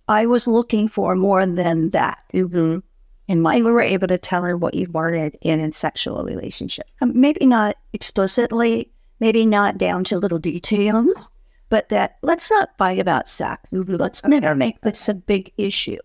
I 0.08 0.26
was 0.26 0.48
looking 0.48 0.88
for 0.88 1.16
more 1.16 1.46
than 1.46 1.90
that 1.90 2.20
Mm-hmm. 2.34 2.80
in 3.28 3.42
my 3.42 3.56
And 3.56 3.66
we 3.66 3.72
were 3.72 3.82
able 3.82 4.08
to 4.08 4.18
tell 4.18 4.44
her 4.44 4.56
what 4.56 4.74
you 4.74 4.88
wanted 4.92 5.38
in 5.42 5.60
a 5.60 5.74
sexual 5.74 6.24
relationship. 6.24 6.88
um, 7.02 7.12
maybe 7.20 7.46
not 7.46 7.76
explicitly, 7.92 8.90
maybe 9.20 9.46
not 9.46 9.78
down 9.78 10.06
to 10.06 10.18
little 10.18 10.40
details, 10.40 11.28
but 11.70 11.90
that 11.90 12.18
let's 12.22 12.50
not 12.52 12.78
fight 12.78 13.00
about 13.00 13.30
sex. 13.30 13.62
Let's 13.72 14.24
never 14.26 14.56
make 14.56 14.82
this 14.82 15.10
a 15.10 15.14
big 15.14 15.52
issue. 15.58 15.98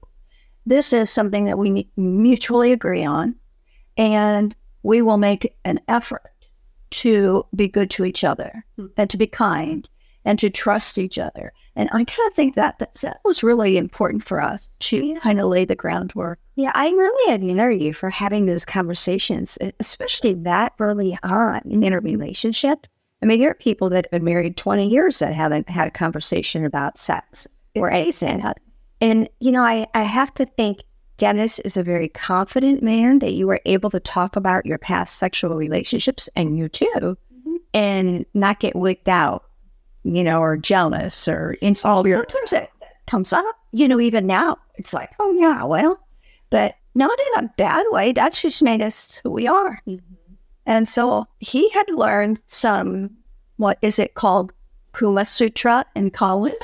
This 0.67 0.93
is 0.93 1.11
something 1.11 1.45
that 1.45 1.59
we 1.59 1.89
mutually 1.97 2.73
agree 2.73 3.05
on, 3.05 3.35
and 3.97 4.55
we 4.83 5.03
will 5.03 5.19
make 5.19 5.57
an 5.65 5.81
effort 5.89 6.31
to 6.91 7.47
be 7.55 7.69
good 7.69 7.91
to 7.91 8.05
each 8.05 8.25
other 8.25 8.65
hmm. 8.77 8.87
and 8.97 9.09
to 9.11 9.17
be 9.17 9.27
kind 9.27 9.89
and 10.25 10.39
to 10.39 10.51
trust 10.51 10.99
each 10.99 11.19
other. 11.19 11.53
And 11.77 11.89
I 11.93 12.05
kind 12.05 12.29
of 12.29 12.35
think 12.35 12.57
that, 12.57 12.79
that 12.79 12.95
that 12.97 13.21
was 13.25 13.43
really 13.43 13.79
important 13.79 14.23
for 14.23 14.41
us 14.41 14.77
to 14.81 15.19
kind 15.21 15.41
of 15.41 15.49
lay 15.49 15.65
the 15.65 15.77
groundwork. 15.77 16.39
Yeah, 16.57 16.73
I 16.75 16.91
really 16.91 17.33
admire 17.33 17.71
you 17.71 17.95
for 17.95 18.11
having 18.11 18.47
those 18.47 18.65
conversations, 18.65 19.57
especially 19.79 20.35
that 20.35 20.75
early 20.79 21.19
on 21.23 21.63
in 21.65 21.93
a 21.93 22.01
relationship. 22.01 22.87
I 23.23 23.27
mean, 23.27 23.41
there 23.41 23.51
are 23.51 23.55
people 23.55 23.91
that 23.91 24.07
have 24.07 24.11
been 24.11 24.25
married 24.25 24.57
20 24.57 24.89
years 24.89 25.19
that 25.19 25.35
haven't 25.35 25.69
had 25.69 25.89
a 25.89 25.91
conversation 25.91 26.65
about 26.65 26.99
sex 26.99 27.47
or 27.75 27.91
anything. 27.91 28.43
And, 29.01 29.29
you 29.41 29.53
know, 29.53 29.63
I, 29.63 29.87
I 29.95 30.03
have 30.03 30.33
to 30.35 30.47
think 30.47 30.83
Dennis 31.19 31.59
is 31.61 31.77
a 31.77 31.83
very 31.83 32.09
confident 32.09 32.83
man 32.83 33.19
that 33.19 33.33
you 33.33 33.47
were 33.47 33.61
able 33.67 33.91
to 33.91 34.01
talk 34.01 34.37
about 34.37 34.65
your 34.65 34.79
past 34.79 35.19
sexual 35.19 35.55
relationships 35.55 36.31
and 36.35 36.57
you 36.57 36.69
too, 36.69 36.87
mm-hmm. 36.95 37.57
and 37.75 38.25
not 38.33 38.61
get 38.61 38.75
wicked 38.75 39.09
out, 39.09 39.45
you 40.03 40.25
know, 40.25 40.41
or 40.41 40.57
jealous 40.57 41.29
or 41.29 41.57
insecure. 41.61 42.25
sometimes 42.27 42.53
it 42.55 42.71
comes 43.07 43.35
up, 43.35 43.45
you 43.73 43.87
know, 43.87 44.01
even 44.01 44.27
now, 44.27 44.57
it's 44.77 44.95
like, 44.95 45.11
oh, 45.19 45.33
yeah, 45.33 45.63
well, 45.65 46.01
but 46.49 46.75
not 46.95 47.19
in 47.35 47.45
a 47.45 47.51
bad 47.59 47.85
way. 47.91 48.13
That's 48.13 48.41
just 48.41 48.63
made 48.63 48.81
us 48.81 49.21
who 49.23 49.31
we 49.31 49.47
are. 49.47 49.79
Mm-hmm. 49.87 50.10
And 50.67 50.87
so 50.87 51.27
he 51.39 51.69
had 51.71 51.91
learned 51.91 52.39
some, 52.47 53.11
what 53.57 53.79
is 53.83 53.99
it 53.99 54.15
called? 54.15 54.53
Kama 54.93 55.25
Sutra 55.25 55.85
in 55.95 56.11
college. 56.11 56.55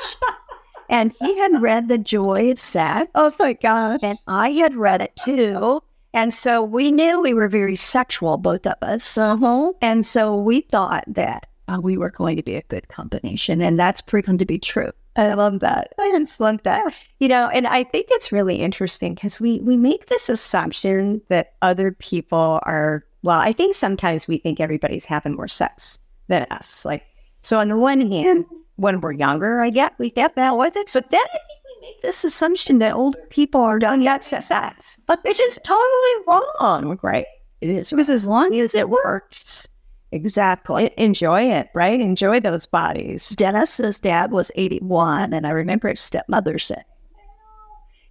and 0.89 1.15
he 1.21 1.39
had 1.39 1.61
read 1.61 1.89
The 1.89 1.99
Joy 1.99 2.51
of 2.51 2.61
Sex. 2.61 3.11
Oh 3.15 3.33
my 3.39 3.55
gosh. 3.55 4.01
And 4.03 4.19
I 4.27 4.51
had 4.51 4.77
read 4.77 5.03
it 5.03 5.15
too. 5.17 5.83
And 6.13 6.33
so 6.33 6.63
we 6.63 6.91
knew 6.91 7.21
we 7.21 7.35
were 7.35 7.49
very 7.49 7.77
sexual, 7.77 8.39
both 8.39 8.67
of 8.67 8.77
us. 8.83 9.19
Uh-huh. 9.19 9.73
And 9.83 10.07
so 10.07 10.35
we 10.35 10.63
thought 10.63 11.05
that 11.09 11.47
uh, 11.69 11.79
we 11.81 11.97
were 11.97 12.11
going 12.11 12.37
to 12.37 12.43
be 12.43 12.55
a 12.55 12.63
good 12.63 12.89
combination. 12.89 13.61
And 13.61 13.79
that's 13.79 14.01
proven 14.01 14.39
to 14.39 14.47
be 14.47 14.59
true. 14.59 14.93
I 15.17 15.35
love 15.35 15.61
that. 15.61 15.95
I 15.99 16.13
just 16.19 16.41
love 16.41 16.63
that. 16.65 16.95
You 17.21 17.29
know, 17.29 17.49
and 17.49 17.67
I 17.67 17.85
think 17.85 18.07
it's 18.11 18.33
really 18.33 18.57
interesting 18.57 19.15
because 19.15 19.41
we 19.41 19.61
we 19.61 19.77
make 19.77 20.07
this 20.07 20.29
assumption 20.29 21.23
that 21.29 21.55
other 21.63 21.93
people 21.93 22.61
are 22.65 23.05
well, 23.27 23.41
I 23.41 23.53
think 23.53 23.75
sometimes 23.75 24.27
we 24.29 24.39
think 24.39 24.61
everybody's 24.61 25.05
having 25.05 25.35
more 25.35 25.49
sex 25.49 25.99
than 26.29 26.47
us. 26.51 26.85
Like 26.85 27.05
so 27.43 27.59
on 27.59 27.69
the 27.69 27.77
one 27.77 28.11
hand, 28.11 28.47
when 28.77 29.01
we're 29.01 29.13
younger, 29.13 29.61
I 29.61 29.71
get 29.71 29.99
we 29.99 30.11
get 30.11 30.37
that 30.37 30.57
with 30.57 30.77
it. 30.77 30.89
So 30.89 31.01
then 31.01 31.21
I 31.21 31.39
think 31.39 31.61
we 31.65 31.89
make 31.89 32.03
this 32.03 32.25
assumption 32.25 32.79
that 32.79 32.95
older 32.95 33.19
people 33.31 33.61
are 33.61 33.79
done 33.79 34.01
yet 34.01 34.25
sex. 34.25 35.01
But 35.07 35.21
it's 35.25 35.39
just 35.39 35.65
totally 35.65 36.25
wrong, 36.27 36.99
right? 37.03 37.27
It 37.61 37.71
is 37.71 37.91
because 37.91 38.11
as 38.11 38.27
long 38.27 38.55
as 38.59 38.75
it 38.75 38.89
works, 38.89 39.67
Exactly. 40.13 40.93
enjoy 40.97 41.51
it, 41.51 41.69
right? 41.75 42.01
Enjoy 42.01 42.39
those 42.41 42.67
bodies. 42.67 43.31
Dennis's 43.31 43.99
dad 43.99 44.31
was 44.31 44.53
81, 44.55 45.33
and 45.35 45.47
I 45.47 45.51
remember 45.51 45.89
his 45.89 46.01
stepmother 46.01 46.59
saying, 46.59 46.85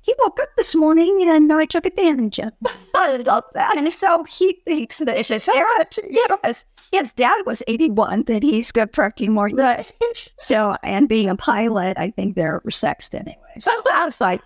he 0.05 0.13
woke 0.19 0.39
up 0.39 0.49
this 0.55 0.75
morning 0.75 1.27
and 1.27 1.51
I 1.51 1.65
took 1.65 1.87
advantage 1.87 2.37
of. 2.37 2.53
I 2.93 3.17
love 3.17 3.43
that. 3.55 3.75
And 3.75 3.91
so 3.91 4.23
he 4.25 4.53
thinks 4.63 4.99
that 4.99 5.17
it's 5.17 5.29
his 5.29 5.47
yes, 5.47 6.65
his 6.91 7.11
dad 7.13 7.41
was 7.47 7.63
81, 7.67 8.25
that 8.25 8.43
he's 8.43 8.71
good 8.71 8.93
for 8.93 9.03
a 9.05 9.11
few 9.17 9.31
more 9.31 9.47
years. 9.47 9.91
So, 10.39 10.77
and 10.83 11.09
being 11.09 11.27
a 11.27 11.35
pilot, 11.35 11.97
I 11.97 12.11
think 12.11 12.35
they're 12.35 12.61
sexed 12.69 13.15
anyway. 13.15 13.35
So 13.57 13.71
I 13.91 14.05
was 14.05 14.21
like, 14.21 14.41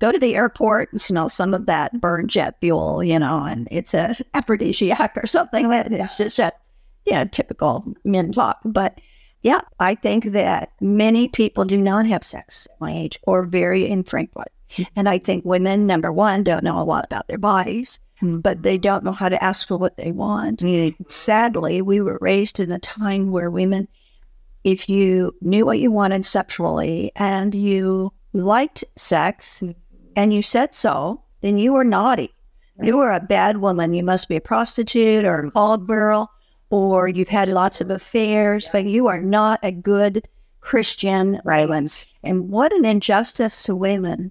go 0.00 0.10
to 0.10 0.18
the 0.18 0.34
airport 0.34 0.90
and 0.90 1.00
smell 1.00 1.28
some 1.28 1.54
of 1.54 1.66
that 1.66 2.00
burned 2.00 2.30
jet 2.30 2.56
fuel, 2.60 3.04
you 3.04 3.20
know, 3.20 3.44
and 3.44 3.68
it's 3.70 3.94
a 3.94 4.16
aphrodisiac 4.34 5.16
or 5.16 5.28
something. 5.28 5.72
It's 5.72 6.18
just 6.18 6.40
a, 6.40 6.52
you 7.06 7.12
know, 7.12 7.26
typical 7.26 7.84
men 8.02 8.32
talk. 8.32 8.58
But 8.64 9.00
yeah, 9.42 9.60
I 9.78 9.94
think 9.94 10.32
that 10.32 10.72
many 10.80 11.28
people 11.28 11.64
do 11.64 11.76
not 11.76 12.06
have 12.06 12.24
sex 12.24 12.66
at 12.70 12.80
my 12.80 12.92
age 12.92 13.18
or 13.22 13.44
very 13.44 13.86
infrequent. 13.86 14.48
Mm-hmm. 14.70 14.82
And 14.96 15.08
I 15.08 15.18
think 15.18 15.44
women, 15.44 15.86
number 15.86 16.12
one, 16.12 16.42
don't 16.42 16.64
know 16.64 16.80
a 16.80 16.82
lot 16.82 17.04
about 17.04 17.28
their 17.28 17.38
bodies, 17.38 18.00
mm-hmm. 18.20 18.38
but 18.40 18.62
they 18.62 18.78
don't 18.78 19.04
know 19.04 19.12
how 19.12 19.28
to 19.28 19.42
ask 19.42 19.68
for 19.68 19.76
what 19.76 19.96
they 19.96 20.10
want. 20.10 20.62
Sadly, 21.08 21.82
we 21.82 22.00
were 22.00 22.18
raised 22.20 22.60
in 22.60 22.72
a 22.72 22.78
time 22.78 23.30
where 23.30 23.50
women, 23.50 23.88
if 24.64 24.88
you 24.88 25.34
knew 25.40 25.64
what 25.64 25.78
you 25.78 25.90
wanted 25.90 26.26
sexually 26.26 27.12
and 27.16 27.54
you 27.54 28.12
liked 28.32 28.84
sex 28.96 29.60
mm-hmm. 29.60 29.78
and 30.16 30.34
you 30.34 30.42
said 30.42 30.74
so, 30.74 31.22
then 31.40 31.58
you 31.58 31.72
were 31.72 31.84
naughty. 31.84 32.34
You 32.80 32.96
were 32.96 33.10
a 33.10 33.18
bad 33.18 33.56
woman. 33.56 33.92
You 33.92 34.04
must 34.04 34.28
be 34.28 34.36
a 34.36 34.40
prostitute 34.40 35.24
or 35.24 35.40
a 35.40 35.50
call 35.50 35.78
girl 35.78 36.30
or 36.70 37.08
you've 37.08 37.28
had 37.28 37.48
lots 37.48 37.80
of 37.80 37.90
affairs, 37.90 38.68
but 38.72 38.84
you 38.84 39.06
are 39.06 39.20
not 39.20 39.58
a 39.62 39.72
good 39.72 40.26
Christian 40.60 41.40
Rylands. 41.44 42.06
And 42.22 42.50
what 42.50 42.72
an 42.72 42.84
injustice 42.84 43.62
to 43.64 43.74
women 43.74 44.30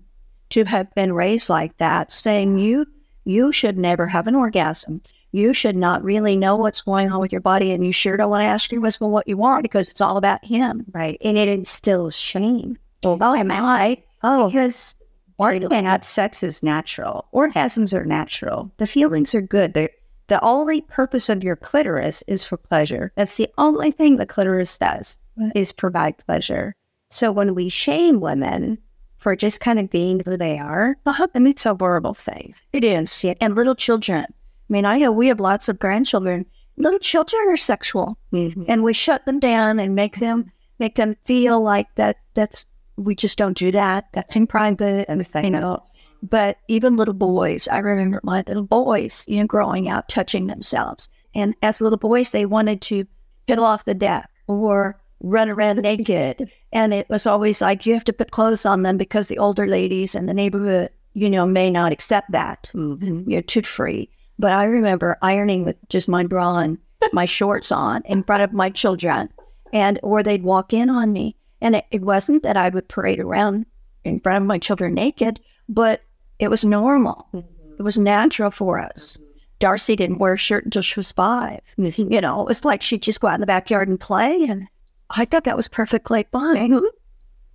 to 0.49 0.63
have 0.65 0.93
been 0.93 1.13
raised 1.13 1.49
like 1.49 1.77
that, 1.77 2.11
saying 2.11 2.57
you 2.59 2.85
you 3.25 3.51
should 3.51 3.77
never 3.77 4.07
have 4.07 4.27
an 4.27 4.35
orgasm. 4.35 5.01
you 5.31 5.53
should 5.53 5.75
not 5.75 6.03
really 6.03 6.35
know 6.35 6.55
what's 6.55 6.81
going 6.81 7.11
on 7.11 7.19
with 7.19 7.31
your 7.31 7.41
body, 7.41 7.71
and 7.71 7.85
you 7.85 7.91
sure 7.91 8.17
don't 8.17 8.29
want 8.29 8.41
to 8.41 8.47
ask 8.47 8.71
your 8.71 8.81
husband 8.81 9.11
what 9.11 9.27
you 9.27 9.37
want 9.37 9.63
because 9.63 9.89
it's 9.89 10.01
all 10.01 10.17
about 10.17 10.43
him. 10.43 10.85
Right. 10.91 11.17
And 11.21 11.37
it 11.37 11.47
instills 11.47 12.15
shame. 12.17 12.77
Oh, 13.03 13.35
am 13.35 13.51
I? 13.51 14.01
Oh, 14.23 14.47
because 14.47 14.95
have 15.39 16.03
sex 16.03 16.41
is 16.43 16.63
natural. 16.63 17.27
Orgasms 17.33 17.93
are 17.93 18.05
natural. 18.05 18.71
The 18.77 18.87
feelings 18.87 19.35
are 19.35 19.41
good. 19.41 19.73
They're, 19.73 19.91
the 20.27 20.43
only 20.43 20.81
purpose 20.81 21.29
of 21.29 21.43
your 21.43 21.55
clitoris 21.55 22.23
is 22.27 22.43
for 22.43 22.57
pleasure. 22.57 23.11
That's 23.15 23.37
the 23.37 23.49
only 23.57 23.91
thing 23.91 24.17
the 24.17 24.25
clitoris 24.25 24.77
does 24.77 25.19
is 25.55 25.71
provide 25.71 26.17
pleasure. 26.17 26.75
So 27.09 27.31
when 27.31 27.55
we 27.55 27.69
shame 27.69 28.19
women 28.19 28.77
for 29.15 29.35
just 29.35 29.59
kind 29.61 29.79
of 29.79 29.89
being 29.89 30.19
who 30.19 30.35
they 30.37 30.59
are, 30.59 30.97
I 31.05 31.27
mean, 31.35 31.47
it's 31.47 31.65
a 31.65 31.75
horrible 31.75 32.13
thing. 32.13 32.53
It 32.73 32.83
is. 32.83 33.25
And 33.41 33.55
little 33.55 33.75
children. 33.75 34.25
I 34.25 34.33
mean, 34.69 34.85
I 34.85 34.97
know 34.97 35.11
we 35.11 35.27
have 35.29 35.39
lots 35.39 35.69
of 35.69 35.79
grandchildren. 35.79 36.45
Little 36.75 36.99
children 36.99 37.41
are 37.47 37.57
sexual, 37.57 38.17
Mm-hmm. 38.33 38.63
and 38.67 38.83
we 38.83 38.93
shut 38.93 39.25
them 39.25 39.39
down 39.39 39.79
and 39.79 39.95
make 39.95 40.17
them 40.17 40.51
make 40.79 40.95
them 40.95 41.15
feel 41.21 41.61
like 41.61 41.87
that. 41.95 42.17
That's 42.35 42.65
we 42.97 43.15
just 43.15 43.37
don't 43.37 43.57
do 43.57 43.71
that. 43.71 44.05
That's 44.13 44.35
in 44.35 44.45
private, 44.45 45.05
and 45.09 45.25
you 45.43 45.49
know. 45.49 45.81
But 46.21 46.57
even 46.67 46.97
little 46.97 47.13
boys, 47.13 47.67
I 47.67 47.79
remember 47.79 48.19
my 48.23 48.43
little 48.47 48.63
boys, 48.63 49.25
you 49.27 49.39
know, 49.39 49.47
growing 49.47 49.89
up, 49.89 50.07
touching 50.07 50.47
themselves. 50.47 51.09
And 51.35 51.55
as 51.61 51.81
little 51.81 51.97
boys, 51.97 52.31
they 52.31 52.45
wanted 52.45 52.81
to 52.83 53.05
pedal 53.47 53.65
off 53.65 53.85
the 53.85 53.93
deck 53.93 54.29
or 54.47 54.99
run 55.21 55.49
around 55.49 55.81
naked. 55.81 56.49
And 56.73 56.93
it 56.93 57.09
was 57.09 57.25
always 57.25 57.61
like, 57.61 57.85
you 57.85 57.93
have 57.93 58.05
to 58.05 58.13
put 58.13 58.31
clothes 58.31 58.65
on 58.65 58.83
them 58.83 58.97
because 58.97 59.27
the 59.27 59.37
older 59.37 59.67
ladies 59.67 60.15
in 60.15 60.25
the 60.25 60.33
neighborhood, 60.33 60.89
you 61.13 61.29
know, 61.29 61.45
may 61.45 61.69
not 61.69 61.91
accept 61.91 62.31
that. 62.31 62.71
Mm-hmm. 62.73 63.29
You're 63.29 63.41
too 63.41 63.61
free. 63.61 64.09
But 64.39 64.53
I 64.53 64.65
remember 64.65 65.17
ironing 65.21 65.65
with 65.65 65.77
just 65.89 66.07
my 66.07 66.23
bra 66.25 66.59
and 66.59 66.77
my 67.13 67.25
shorts 67.25 67.71
on 67.71 68.01
in 68.05 68.23
front 68.23 68.43
of 68.43 68.53
my 68.53 68.69
children. 68.69 69.29
And, 69.73 69.99
or 70.03 70.23
they'd 70.23 70.43
walk 70.43 70.73
in 70.73 70.89
on 70.89 71.11
me. 71.13 71.35
And 71.61 71.75
it, 71.75 71.85
it 71.91 72.01
wasn't 72.01 72.43
that 72.43 72.57
I 72.57 72.69
would 72.69 72.87
parade 72.87 73.19
around 73.19 73.65
in 74.03 74.19
front 74.19 74.41
of 74.41 74.47
my 74.47 74.57
children 74.57 74.93
naked, 74.93 75.39
but 75.67 76.01
it 76.39 76.49
was 76.49 76.63
normal. 76.63 77.27
Mm-hmm. 77.33 77.75
It 77.79 77.83
was 77.83 77.97
natural 77.97 78.51
for 78.51 78.79
us. 78.79 79.17
Mm-hmm. 79.17 79.23
Darcy 79.59 79.95
didn't 79.95 80.19
wear 80.19 80.33
a 80.33 80.37
shirt 80.37 80.65
until 80.65 80.83
she 80.83 80.99
was 80.99 81.11
5 81.11 81.59
mm-hmm. 81.79 82.13
You 82.13 82.21
know, 82.21 82.41
it 82.41 82.47
was 82.47 82.63
like 82.63 82.81
she'd 82.81 83.01
just 83.01 83.21
go 83.21 83.27
out 83.27 83.35
in 83.35 83.41
the 83.41 83.47
backyard 83.47 83.87
and 83.87 83.99
play. 83.99 84.43
And 84.43 84.67
I 85.09 85.25
thought 85.25 85.45
that 85.45 85.57
was 85.57 85.67
perfectly 85.67 86.25
fine. 86.31 86.79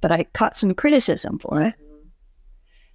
But 0.00 0.10
I 0.10 0.24
caught 0.32 0.56
some 0.56 0.74
criticism 0.74 1.38
for 1.38 1.62
it. 1.62 1.74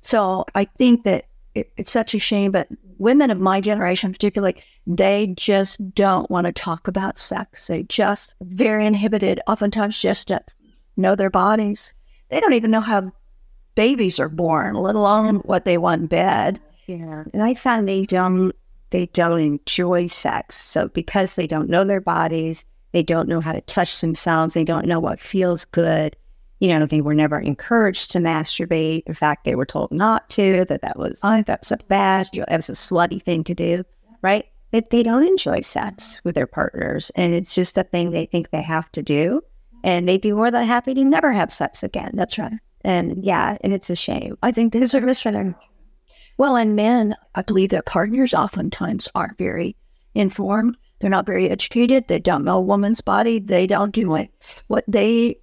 So 0.02 0.46
I 0.56 0.66
think 0.66 1.04
that 1.06 1.26
it, 1.56 1.72
it's 1.78 1.92
such 1.92 2.14
a 2.14 2.20
shame. 2.20 2.52
But 2.52 2.68
women 2.98 3.32
of 3.32 3.40
my 3.40 3.62
generation, 3.62 4.12
particularly, 4.12 4.62
they 4.86 5.28
just 5.38 5.94
don't 5.96 6.30
want 6.30 6.46
to 6.46 6.52
talk 6.52 6.88
about 6.88 7.18
sex. 7.18 7.68
They 7.68 7.84
just 7.84 8.36
very 8.42 8.86
inhibited, 8.86 9.40
oftentimes 9.48 10.02
just 10.02 10.28
to 10.30 10.42
know 10.98 11.16
their 11.16 11.30
bodies. 11.30 11.94
They 12.30 12.42
don't 12.42 12.54
even 12.54 12.72
know 12.72 12.82
how 12.82 13.12
babies 13.78 14.20
are 14.20 14.28
born, 14.28 14.74
let 14.74 14.96
alone 14.96 15.38
what 15.46 15.64
they 15.64 15.78
want 15.78 16.02
in 16.02 16.08
bed. 16.08 16.60
Yeah. 16.88 17.24
And 17.32 17.44
I 17.44 17.54
found 17.54 17.88
they 17.88 18.04
don't 18.04 18.52
they 18.90 19.06
don't 19.08 19.40
enjoy 19.40 20.08
sex. 20.08 20.56
So 20.56 20.88
because 20.90 21.36
they 21.36 21.46
don't 21.46 21.70
know 21.70 21.84
their 21.84 22.02
bodies, 22.02 22.66
they 22.92 23.04
don't 23.04 23.30
know 23.30 23.40
how 23.40 23.52
to 23.54 23.62
touch 23.62 24.02
themselves, 24.02 24.54
they 24.54 24.64
don't 24.64 24.88
know 24.88 25.00
what 25.00 25.20
feels 25.20 25.64
good. 25.64 26.16
You 26.60 26.70
know, 26.70 26.88
they 26.88 27.02
were 27.02 27.14
never 27.14 27.40
encouraged 27.40 28.12
to 28.12 28.20
masturbate. 28.20 29.04
In 29.06 29.14
fact, 29.14 29.46
they 29.46 29.54
were 29.54 29.66
told 29.66 29.92
not 29.92 30.28
to, 30.32 30.66
that 30.66 30.82
that 30.82 30.98
was 30.98 31.20
that 31.22 31.60
was 31.62 31.72
a 31.72 31.78
bad, 31.88 32.30
that 32.34 32.50
was 32.50 32.70
a 32.70 32.74
slutty 32.74 33.22
thing 33.22 33.44
to 33.44 33.54
do, 33.54 33.84
right? 34.24 34.46
That 34.72 34.90
they 34.90 35.04
don't 35.04 35.28
enjoy 35.28 35.62
sex 35.62 36.20
with 36.24 36.34
their 36.34 36.48
partners. 36.48 37.12
And 37.16 37.36
it's 37.36 37.54
just 37.54 37.78
a 37.78 37.84
thing 37.84 38.10
they 38.10 38.26
think 38.26 38.50
they 38.50 38.64
have 38.64 38.92
to 38.94 39.04
do. 39.04 39.44
And 39.84 40.10
they'd 40.10 40.22
be 40.22 40.32
more 40.32 40.50
than 40.50 40.66
happy 40.66 40.96
to 40.96 41.04
never 41.04 41.32
have 41.32 41.54
sex 41.54 41.84
again. 41.84 42.14
That's 42.16 42.40
right. 42.40 42.54
And 42.88 43.22
yeah, 43.22 43.58
and 43.60 43.74
it's 43.74 43.90
a 43.90 43.98
shame. 43.98 44.38
I 44.42 44.54
think 44.54 44.72
these 44.72 44.94
a 44.94 45.02
missing. 45.02 45.56
Well, 46.38 46.56
and 46.56 46.74
men, 46.78 47.16
I 47.36 47.42
believe 47.42 47.70
their 47.70 47.82
partners 47.82 48.34
oftentimes 48.34 49.10
aren't 49.14 49.38
very 49.38 49.76
informed. 50.16 50.78
They're 51.00 51.10
not 51.10 51.26
very 51.26 51.50
educated. 51.50 52.08
They 52.08 52.20
don't 52.20 52.46
know 52.46 52.60
a 52.60 52.62
woman's 52.62 53.02
body. 53.02 53.40
They 53.40 53.68
don't 53.68 53.92
do 53.92 54.16
it. 54.16 54.64
What 54.68 54.86
they 54.88 55.38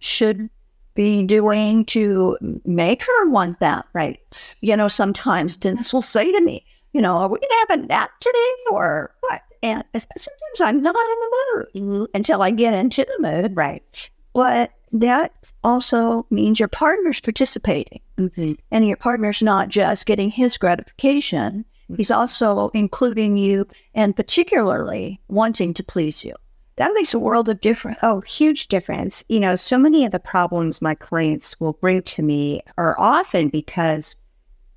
should 0.00 0.50
be 0.94 1.24
doing 1.24 1.84
to 1.86 2.36
make 2.64 3.04
her 3.04 3.28
want 3.28 3.60
that. 3.60 3.86
Right. 3.92 4.56
You 4.62 4.76
know, 4.76 4.88
sometimes 4.88 5.56
Dennis 5.56 5.92
will 5.94 6.02
say 6.02 6.32
to 6.32 6.40
me, 6.40 6.66
you 6.92 7.00
know, 7.00 7.18
are 7.18 7.28
we 7.28 7.38
going 7.38 7.48
to 7.48 7.66
have 7.68 7.78
a 7.78 7.86
nap 7.86 8.10
today 8.18 8.52
or 8.72 9.14
what? 9.20 9.42
And 9.62 9.84
sometimes 9.94 10.60
I'm 10.60 10.82
not 10.82 10.96
in 10.96 11.18
the 11.20 11.68
mood 11.80 12.10
until 12.14 12.42
I 12.42 12.50
get 12.50 12.74
into 12.74 13.06
the 13.06 13.28
mood. 13.28 13.56
Right. 13.56 14.10
But 14.34 14.72
that 14.92 15.52
also 15.64 16.26
means 16.30 16.60
your 16.60 16.68
partner's 16.68 17.20
participating. 17.20 18.00
Mm-hmm. 18.18 18.52
And 18.70 18.86
your 18.86 18.96
partner's 18.96 19.42
not 19.42 19.68
just 19.68 20.06
getting 20.06 20.30
his 20.30 20.58
gratification, 20.58 21.64
mm-hmm. 21.64 21.96
he's 21.96 22.10
also 22.10 22.70
including 22.74 23.36
you 23.36 23.66
and 23.94 24.14
particularly 24.14 25.20
wanting 25.28 25.74
to 25.74 25.82
please 25.82 26.24
you. 26.24 26.34
That 26.76 26.92
makes 26.94 27.12
a 27.12 27.18
world 27.18 27.48
of 27.48 27.60
difference. 27.60 27.98
Oh, 28.02 28.20
huge 28.22 28.68
difference. 28.68 29.24
You 29.28 29.40
know, 29.40 29.56
so 29.56 29.78
many 29.78 30.04
of 30.04 30.12
the 30.12 30.18
problems 30.18 30.80
my 30.80 30.94
clients 30.94 31.58
will 31.60 31.74
bring 31.74 32.02
to 32.02 32.22
me 32.22 32.62
are 32.78 32.98
often 32.98 33.48
because 33.48 34.16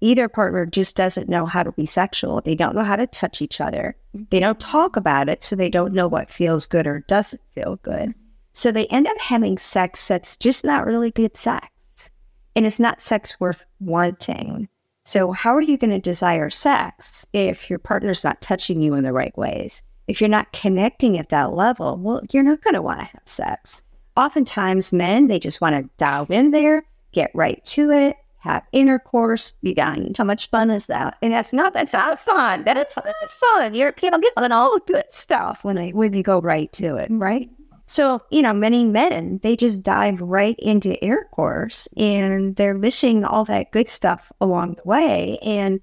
either 0.01 0.27
partner 0.27 0.65
just 0.65 0.95
doesn't 0.95 1.29
know 1.29 1.45
how 1.45 1.63
to 1.63 1.71
be 1.71 1.85
sexual. 1.85 2.41
They 2.41 2.55
don't 2.55 2.75
know 2.75 2.83
how 2.83 2.97
to 2.97 3.07
touch 3.07 3.41
each 3.41 3.61
other. 3.61 3.95
Mm-hmm. 4.15 4.25
They 4.29 4.39
don't 4.39 4.59
talk 4.59 4.97
about 4.97 5.29
it, 5.29 5.43
so 5.43 5.55
they 5.55 5.69
don't 5.69 5.93
know 5.93 6.07
what 6.07 6.29
feels 6.29 6.67
good 6.67 6.85
or 6.85 6.99
doesn't 7.07 7.41
feel 7.53 7.77
good. 7.81 8.13
So 8.55 8.71
they 8.71 8.87
end 8.87 9.05
up 9.05 9.19
having 9.19 9.57
sex 9.57 10.07
that's 10.07 10.37
just 10.37 10.63
not 10.63 10.85
really 10.85 11.11
good 11.11 11.35
sex. 11.35 12.09
And 12.55 12.65
it's 12.65 12.79
not 12.79 13.01
sex 13.01 13.37
worth 13.37 13.65
wanting. 13.81 14.69
So, 15.03 15.33
how 15.33 15.53
are 15.53 15.61
you 15.61 15.77
going 15.77 15.91
to 15.91 15.99
desire 15.99 16.49
sex 16.49 17.27
if 17.33 17.69
your 17.69 17.79
partner's 17.79 18.23
not 18.23 18.41
touching 18.41 18.81
you 18.81 18.95
in 18.95 19.03
the 19.03 19.11
right 19.11 19.37
ways? 19.37 19.83
If 20.07 20.21
you're 20.21 20.29
not 20.29 20.53
connecting 20.53 21.17
at 21.17 21.29
that 21.29 21.53
level, 21.53 21.97
well, 21.97 22.21
you're 22.31 22.43
not 22.43 22.61
going 22.61 22.75
to 22.75 22.81
want 22.81 23.01
to 23.01 23.05
have 23.05 23.21
sex. 23.25 23.83
Oftentimes, 24.15 24.93
men, 24.93 25.27
they 25.27 25.37
just 25.37 25.59
want 25.59 25.75
to 25.75 25.89
dive 25.97 26.31
in 26.31 26.51
there, 26.51 26.85
get 27.11 27.31
right 27.33 27.63
to 27.65 27.91
it, 27.91 28.15
have 28.37 28.63
intercourse, 28.71 29.51
be 29.63 29.73
done. 29.73 30.13
How 30.17 30.23
much 30.23 30.49
fun 30.49 30.71
is 30.71 30.87
that? 30.87 31.17
And 31.21 31.33
that's 31.33 31.51
not 31.51 31.73
that's 31.73 31.93
not 31.93 32.19
fun. 32.19 32.63
That's 32.63 32.95
not 32.95 33.29
fun. 33.29 33.75
You're 33.75 33.93
you 34.01 34.11
know 34.11 34.19
getting 34.19 34.51
all 34.53 34.75
the 34.75 34.81
good 34.87 35.11
stuff 35.11 35.65
when 35.65 35.75
they 35.75 35.91
when 35.91 36.13
you 36.13 36.23
go 36.23 36.39
right 36.39 36.71
to 36.73 36.95
it, 36.95 37.09
right? 37.11 37.49
So, 37.87 38.23
you 38.31 38.41
know, 38.41 38.53
many 38.53 38.83
men, 38.83 39.39
they 39.43 39.55
just 39.55 39.83
dive 39.83 40.19
right 40.19 40.55
into 40.59 41.03
Air 41.03 41.25
intercourse 41.35 41.87
and 41.97 42.55
they're 42.55 42.73
missing 42.73 43.23
all 43.23 43.45
that 43.45 43.71
good 43.71 43.87
stuff 43.87 44.31
along 44.41 44.75
the 44.75 44.83
way. 44.85 45.37
And 45.41 45.81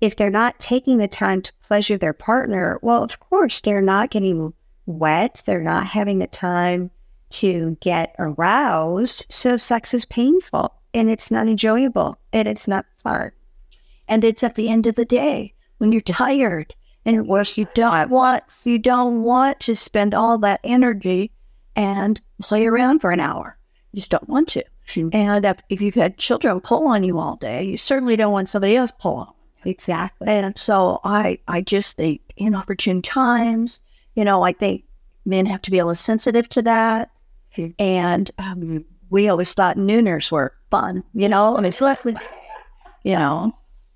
if 0.00 0.16
they're 0.16 0.30
not 0.30 0.58
taking 0.58 0.98
the 0.98 1.08
time 1.08 1.42
to 1.42 1.52
pleasure 1.62 1.98
their 1.98 2.12
partner, 2.12 2.78
well, 2.82 3.02
of 3.02 3.20
course, 3.20 3.60
they're 3.60 3.82
not 3.82 4.10
getting 4.10 4.52
wet. 4.86 5.42
They're 5.46 5.62
not 5.62 5.86
having 5.86 6.18
the 6.18 6.26
time 6.26 6.90
to 7.30 7.76
get 7.80 8.14
aroused. 8.18 9.26
So 9.30 9.56
sex 9.56 9.94
is 9.94 10.04
painful 10.04 10.74
and 10.94 11.10
it's 11.10 11.30
not 11.30 11.48
enjoyable 11.48 12.18
and 12.32 12.48
it's 12.48 12.68
not 12.68 12.86
fun. 12.96 13.32
And 14.08 14.24
it's 14.24 14.42
at 14.42 14.54
the 14.54 14.68
end 14.68 14.86
of 14.86 14.94
the 14.94 15.04
day 15.04 15.54
when 15.78 15.92
you're 15.92 16.00
tired 16.00 16.74
and 17.04 17.26
worse, 17.26 17.58
you 17.58 17.66
don't 17.74 18.10
want 18.10 18.44
you 18.64 18.78
don't 18.78 19.22
want 19.22 19.58
to 19.60 19.74
spend 19.74 20.14
all 20.14 20.38
that 20.38 20.60
energy 20.62 21.32
and 21.76 22.20
play 22.40 22.66
around 22.66 23.00
for 23.00 23.10
an 23.10 23.20
hour. 23.20 23.56
You 23.92 23.98
just 23.98 24.10
don't 24.10 24.28
want 24.28 24.48
to. 24.48 24.64
Hmm. 24.94 25.08
And 25.12 25.44
if, 25.44 25.58
if 25.68 25.80
you've 25.80 25.94
had 25.94 26.18
children 26.18 26.60
pull 26.60 26.88
on 26.88 27.04
you 27.04 27.18
all 27.18 27.36
day, 27.36 27.62
you 27.62 27.76
certainly 27.76 28.16
don't 28.16 28.32
want 28.32 28.48
somebody 28.48 28.76
else 28.76 28.90
pull 28.90 29.16
on. 29.16 29.32
Exactly. 29.64 30.26
And 30.28 30.58
so 30.58 31.00
I, 31.04 31.38
I 31.46 31.60
just 31.60 31.96
think 31.96 32.20
inopportune 32.36 33.02
times, 33.02 33.80
you 34.14 34.24
know, 34.24 34.42
I 34.42 34.52
think 34.52 34.84
men 35.24 35.46
have 35.46 35.62
to 35.62 35.70
be 35.70 35.78
a 35.78 35.84
little 35.84 35.94
sensitive 35.94 36.48
to 36.50 36.62
that. 36.62 37.10
Hmm. 37.54 37.68
And 37.78 38.30
um, 38.38 38.60
hmm. 38.60 38.78
we 39.10 39.28
always 39.28 39.54
thought 39.54 39.76
nooners 39.76 40.32
were 40.32 40.54
fun, 40.70 41.04
you 41.14 41.28
know, 41.28 41.56
and 41.56 41.66
it's 41.66 41.80
like, 41.80 42.00
you 43.04 43.16
know, 43.16 43.52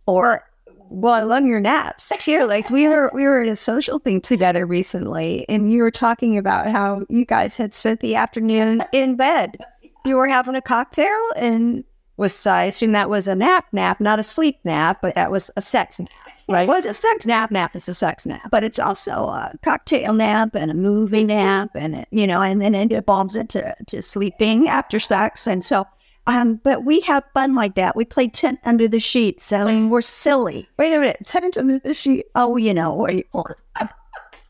or 0.07 0.46
well, 0.89 1.15
I 1.15 1.23
love 1.23 1.45
your 1.45 1.61
naps. 1.61 2.13
Here, 2.25 2.47
like 2.47 2.71
we 2.71 2.89
were 2.89 3.11
we 3.15 3.25
were 3.25 3.43
at 3.43 3.49
a 3.49 3.57
social 3.57 3.99
thing 3.99 4.21
together 4.21 4.67
recently, 4.67 5.47
and 5.49 5.71
you 5.71 5.83
were 5.83 5.91
talking 5.91 6.39
about 6.39 6.67
how 6.69 7.03
you 7.09 7.25
guys 7.25 7.57
had 7.57 7.73
spent 7.73 8.01
the 8.01 8.15
afternoon 8.15 8.83
in 8.93 9.17
bed. 9.17 9.59
You 10.05 10.17
were 10.17 10.29
having 10.29 10.55
a 10.55 10.63
cocktail, 10.63 11.19
and 11.37 11.85
was 12.17 12.47
I 12.47 12.65
assume 12.65 12.93
that 12.93 13.11
was 13.11 13.29
a 13.29 13.35
nap 13.35 13.67
nap, 13.73 14.01
not 14.01 14.19
a 14.19 14.23
sleep 14.23 14.59
nap, 14.65 14.99
but 15.03 15.15
that 15.15 15.31
was 15.31 15.51
a 15.57 15.63
sex 15.63 16.01
nap. 16.01 16.11
Right? 16.49 16.69
It 16.69 16.69
was 16.69 16.87
a 16.87 16.95
sex 16.95 17.27
nap. 17.27 17.51
Nap 17.51 17.75
is 17.75 17.89
a 17.89 17.95
sex 17.95 18.25
nap, 18.25 18.49
but 18.51 18.63
it's 18.63 18.79
also 18.79 19.11
a 19.11 19.53
cocktail 19.63 20.13
nap 20.13 20.55
and 20.55 20.71
a 20.71 20.75
movie 20.75 21.25
nap, 21.25 21.71
and 21.75 21.97
it, 21.97 22.09
you 22.11 22.27
know, 22.27 22.41
and 22.41 22.61
then 22.61 22.75
it 22.75 22.93
evolves 22.93 23.35
into 23.35 23.75
to 23.89 24.01
sleeping 24.01 24.69
after 24.69 25.01
sex. 25.01 25.47
And 25.47 25.65
so 25.65 25.87
Um, 26.29 26.57
but 26.57 26.85
we 26.85 27.01
have 27.01 27.23
fun 27.35 27.55
like 27.55 27.77
that. 27.77 27.95
We 27.95 28.05
play 28.05 28.29
tent 28.29 28.59
under 28.65 28.89
the 28.89 28.99
sheets. 28.99 29.53
I 29.53 29.65
mean, 29.65 29.91
we're 29.91 30.01
silly. 30.03 30.69
Wait 30.77 30.93
a 30.93 30.99
minute, 30.99 31.19
tent 31.25 31.57
under 31.57 31.79
the 31.79 31.95
sheets. 31.95 32.31
Oh, 32.35 32.57
you 32.57 32.75
know, 32.75 32.95
where 32.95 33.13
you 33.13 33.25
pull 33.31 33.49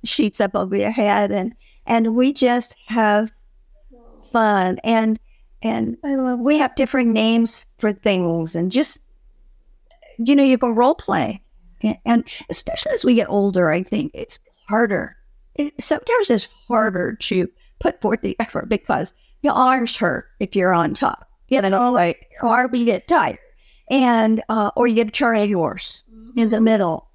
sheets 0.04 0.40
up 0.40 0.54
over 0.54 0.74
your 0.76 0.90
head, 0.90 1.30
and 1.30 1.54
and 1.86 2.14
we 2.16 2.32
just 2.32 2.76
have 2.86 3.30
fun. 4.32 4.78
And 4.84 5.18
and 5.62 5.96
we 6.40 6.58
have 6.58 6.74
different 6.76 7.10
names 7.10 7.66
for 7.78 7.92
things, 7.92 8.56
and 8.56 8.72
just 8.72 8.98
you 10.18 10.34
know, 10.34 10.44
you 10.44 10.58
can 10.58 10.74
role 10.74 10.94
play. 10.94 11.42
And, 11.82 11.98
and 12.04 12.24
especially 12.48 12.92
as 12.92 13.04
we 13.04 13.14
get 13.14 13.28
older, 13.28 13.70
I 13.70 13.82
think 13.82 14.12
it's 14.14 14.38
harder. 14.68 15.16
It, 15.54 15.74
sometimes 15.80 16.30
it's 16.30 16.48
harder 16.68 17.14
to 17.14 17.48
put 17.78 18.00
forth 18.00 18.22
the 18.22 18.36
effort 18.40 18.68
because 18.68 19.14
your 19.42 19.54
arms 19.54 19.96
hurt 19.96 20.26
if 20.40 20.56
you're 20.56 20.72
on 20.72 20.94
top. 20.94 21.28
You 21.48 21.62
know, 21.62 21.92
like, 21.92 22.28
or 22.42 22.68
you 22.72 22.84
get 22.84 23.08
tired. 23.08 23.38
And, 23.88 24.42
uh, 24.48 24.70
or 24.74 24.88
you 24.88 24.96
get 24.96 25.08
a 25.08 25.12
Charlie 25.12 25.52
horse 25.52 26.02
in 26.36 26.50
the 26.50 26.60
middle. 26.60 27.08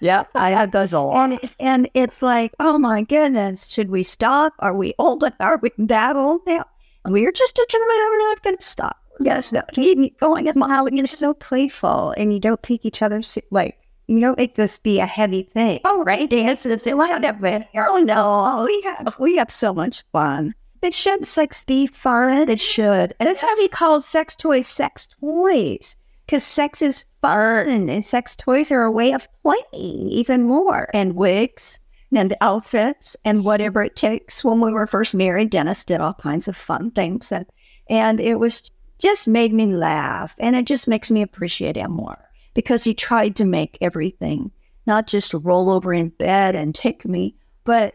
Yeah, 0.00 0.24
I 0.34 0.50
had 0.50 0.72
those 0.72 0.92
a 0.92 1.00
lot. 1.00 1.30
And, 1.30 1.50
and 1.58 1.90
it's 1.94 2.22
like, 2.22 2.52
oh 2.60 2.78
my 2.78 3.02
goodness, 3.02 3.68
should 3.68 3.90
we 3.90 4.02
stop? 4.02 4.54
Are 4.60 4.74
we 4.74 4.94
old? 4.98 5.24
Are 5.40 5.58
we 5.58 5.70
that 5.78 6.16
old 6.16 6.42
now? 6.46 6.64
We're 7.04 7.32
just 7.32 7.56
determined 7.56 7.88
we're 7.88 8.28
not 8.28 8.42
going 8.42 8.56
to 8.56 8.62
stop. 8.62 8.96
Yes, 9.20 9.52
no, 9.52 9.62
keep 9.72 10.20
going. 10.20 10.48
Wow, 10.54 10.86
you're 10.86 11.06
so 11.06 11.34
playful, 11.34 12.14
and 12.16 12.32
you 12.32 12.38
don't 12.38 12.62
take 12.62 12.84
each 12.84 13.02
other 13.02 13.20
like 13.50 13.78
you 14.06 14.20
don't 14.20 14.38
make 14.38 14.54
this 14.54 14.78
be 14.78 15.00
a 15.00 15.06
heavy 15.06 15.42
thing. 15.42 15.80
Oh, 15.84 16.04
right, 16.04 16.30
dances 16.30 16.86
and 16.86 16.96
whatever. 16.96 17.66
Oh 17.74 17.98
no, 17.98 18.64
we 18.64 18.80
have 18.82 19.18
we 19.18 19.36
have 19.36 19.50
so 19.50 19.74
much 19.74 20.04
fun. 20.12 20.54
It 20.82 20.94
should 20.94 21.26
sex 21.26 21.64
be 21.64 21.86
fun. 21.86 22.48
It 22.48 22.60
should. 22.60 23.14
And 23.18 23.28
that's 23.28 23.42
why 23.42 23.54
we 23.58 23.68
call 23.68 24.00
sex 24.00 24.36
toys 24.36 24.66
sex 24.66 25.08
toys 25.20 25.96
because 26.26 26.44
sex 26.44 26.82
is 26.82 27.04
fun, 27.22 27.88
and 27.88 28.04
sex 28.04 28.36
toys 28.36 28.70
are 28.70 28.82
a 28.82 28.90
way 28.90 29.12
of 29.12 29.26
playing 29.42 30.10
even 30.10 30.42
more. 30.42 30.88
And 30.92 31.14
wigs 31.14 31.78
and 32.14 32.36
outfits 32.40 33.16
and 33.24 33.44
whatever 33.44 33.82
it 33.82 33.96
takes. 33.96 34.44
When 34.44 34.60
we 34.60 34.72
were 34.72 34.86
first 34.86 35.14
married, 35.14 35.50
Dennis 35.50 35.84
did 35.84 36.00
all 36.00 36.14
kinds 36.14 36.48
of 36.48 36.56
fun 36.56 36.90
things, 36.90 37.32
and 37.32 37.46
and 37.88 38.20
it 38.20 38.36
was 38.36 38.70
just 38.98 39.28
made 39.28 39.52
me 39.52 39.66
laugh. 39.74 40.34
And 40.38 40.54
it 40.54 40.66
just 40.66 40.88
makes 40.88 41.10
me 41.10 41.22
appreciate 41.22 41.76
him 41.76 41.92
more 41.92 42.28
because 42.54 42.84
he 42.84 42.94
tried 42.94 43.36
to 43.36 43.44
make 43.44 43.78
everything 43.80 44.50
not 44.86 45.06
just 45.06 45.34
roll 45.34 45.70
over 45.70 45.92
in 45.92 46.08
bed 46.08 46.56
and 46.56 46.74
take 46.74 47.04
me, 47.04 47.36
but 47.64 47.94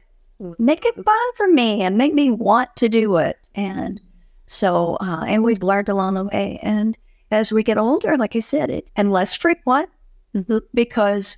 make 0.59 0.85
it 0.85 0.95
fun 1.03 1.33
for 1.35 1.47
me 1.47 1.81
and 1.81 1.97
make 1.97 2.13
me 2.13 2.29
want 2.31 2.75
to 2.77 2.89
do 2.89 3.17
it. 3.17 3.37
And 3.55 3.99
so, 4.45 4.97
uh, 5.01 5.23
and 5.27 5.43
we've 5.43 5.63
learned 5.63 5.89
along 5.89 6.15
the 6.15 6.25
way. 6.25 6.59
And 6.61 6.97
as 7.31 7.51
we 7.51 7.63
get 7.63 7.77
older, 7.77 8.17
like 8.17 8.35
I 8.35 8.39
said, 8.39 8.69
it 8.69 8.87
and 8.95 9.11
less 9.11 9.35
frequent 9.35 9.89
because 10.73 11.37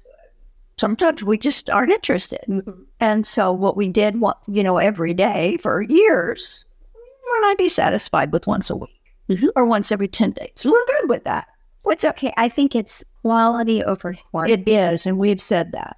sometimes 0.78 1.24
we 1.24 1.38
just 1.38 1.70
aren't 1.70 1.92
interested. 1.92 2.44
Mm-hmm. 2.48 2.72
And 3.00 3.26
so, 3.26 3.52
what 3.52 3.78
we 3.78 3.90
did, 3.90 4.20
what 4.20 4.38
you 4.48 4.64
know, 4.64 4.78
every 4.78 5.14
day 5.14 5.58
for 5.62 5.82
years, 5.82 6.66
we 6.94 7.40
might 7.42 7.58
be 7.58 7.70
satisfied 7.70 8.32
with 8.32 8.48
once 8.48 8.70
a 8.70 8.76
week 8.76 8.90
Mhm. 9.30 9.50
or 9.56 9.66
once 9.66 9.92
every 9.92 10.08
10 10.08 10.32
days. 10.32 10.66
We're 10.66 10.86
good 10.86 11.10
with 11.10 11.24
that. 11.26 11.48
What's 11.84 12.04
okay? 12.04 12.34
I 12.38 12.50
think 12.50 12.76
it's 12.76 13.04
quality 13.22 13.84
over 13.84 14.16
quantity. 14.32 14.54
It 14.62 14.68
is. 14.94 15.06
And 15.06 15.18
we've 15.18 15.42
said 15.42 15.72
that. 15.74 15.98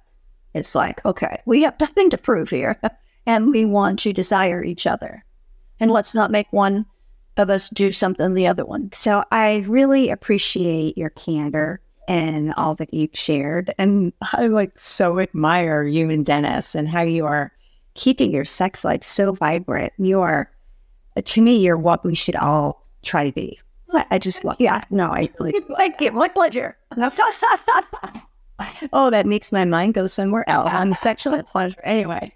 It's 0.58 0.74
like, 0.74 1.04
okay, 1.06 1.40
we 1.46 1.62
have 1.62 1.78
nothing 1.80 2.10
to 2.10 2.18
prove 2.18 2.50
here. 2.50 2.80
And 3.26 3.50
we 3.50 3.66
want 3.66 3.98
to 3.98 4.14
desire 4.14 4.64
each 4.64 4.86
other. 4.86 5.22
And 5.80 5.90
let's 5.90 6.14
not 6.14 6.30
make 6.30 6.50
one 6.50 6.86
of 7.36 7.50
us 7.50 7.68
do 7.68 7.92
something 7.92 8.32
the 8.32 8.46
other 8.46 8.64
one. 8.64 8.90
So 8.94 9.22
I 9.30 9.64
really 9.66 10.08
appreciate 10.08 10.96
your 10.96 11.10
candor 11.10 11.82
and 12.08 12.54
all 12.56 12.74
that 12.76 12.92
you've 12.94 13.10
shared. 13.12 13.72
And 13.78 14.14
I 14.32 14.46
like 14.46 14.78
so 14.78 15.18
admire 15.18 15.82
you 15.82 16.08
and 16.08 16.24
Dennis 16.24 16.74
and 16.74 16.88
how 16.88 17.02
you 17.02 17.26
are 17.26 17.52
keeping 17.92 18.32
your 18.32 18.46
sex 18.46 18.84
life 18.84 19.04
so 19.04 19.32
vibrant. 19.32 19.92
You 19.98 20.20
are, 20.20 20.50
to 21.22 21.40
me, 21.42 21.58
you're 21.58 21.76
what 21.76 22.04
we 22.04 22.14
should 22.14 22.36
all 22.36 22.86
try 23.02 23.24
to 23.24 23.32
be. 23.32 23.60
I 24.10 24.18
just, 24.18 24.44
yeah, 24.58 24.82
no, 24.90 25.10
I 25.10 25.30
really, 25.38 25.60
Thank 25.76 26.00
you. 26.00 26.12
My 26.12 26.28
pleasure. 26.28 26.76
oh, 28.92 29.10
that 29.10 29.26
makes 29.26 29.52
my 29.52 29.64
mind 29.64 29.94
go 29.94 30.06
somewhere 30.06 30.48
else 30.48 30.70
on 30.70 30.94
sexual 30.94 31.42
pleasure. 31.42 31.80
Anyway. 31.84 32.34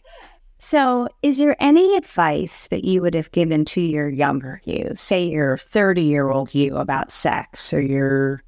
So, 0.58 1.08
is 1.22 1.38
there 1.38 1.56
any 1.58 1.96
advice 1.96 2.68
that 2.68 2.84
you 2.84 3.02
would 3.02 3.14
have 3.14 3.32
given 3.32 3.64
to 3.64 3.80
your 3.80 4.08
younger 4.08 4.60
you, 4.64 4.92
say 4.94 5.24
your 5.24 5.56
30 5.56 6.02
year 6.02 6.30
old 6.30 6.54
you, 6.54 6.76
about 6.76 7.10
sex, 7.10 7.74
or 7.74 7.80
your 7.80 8.44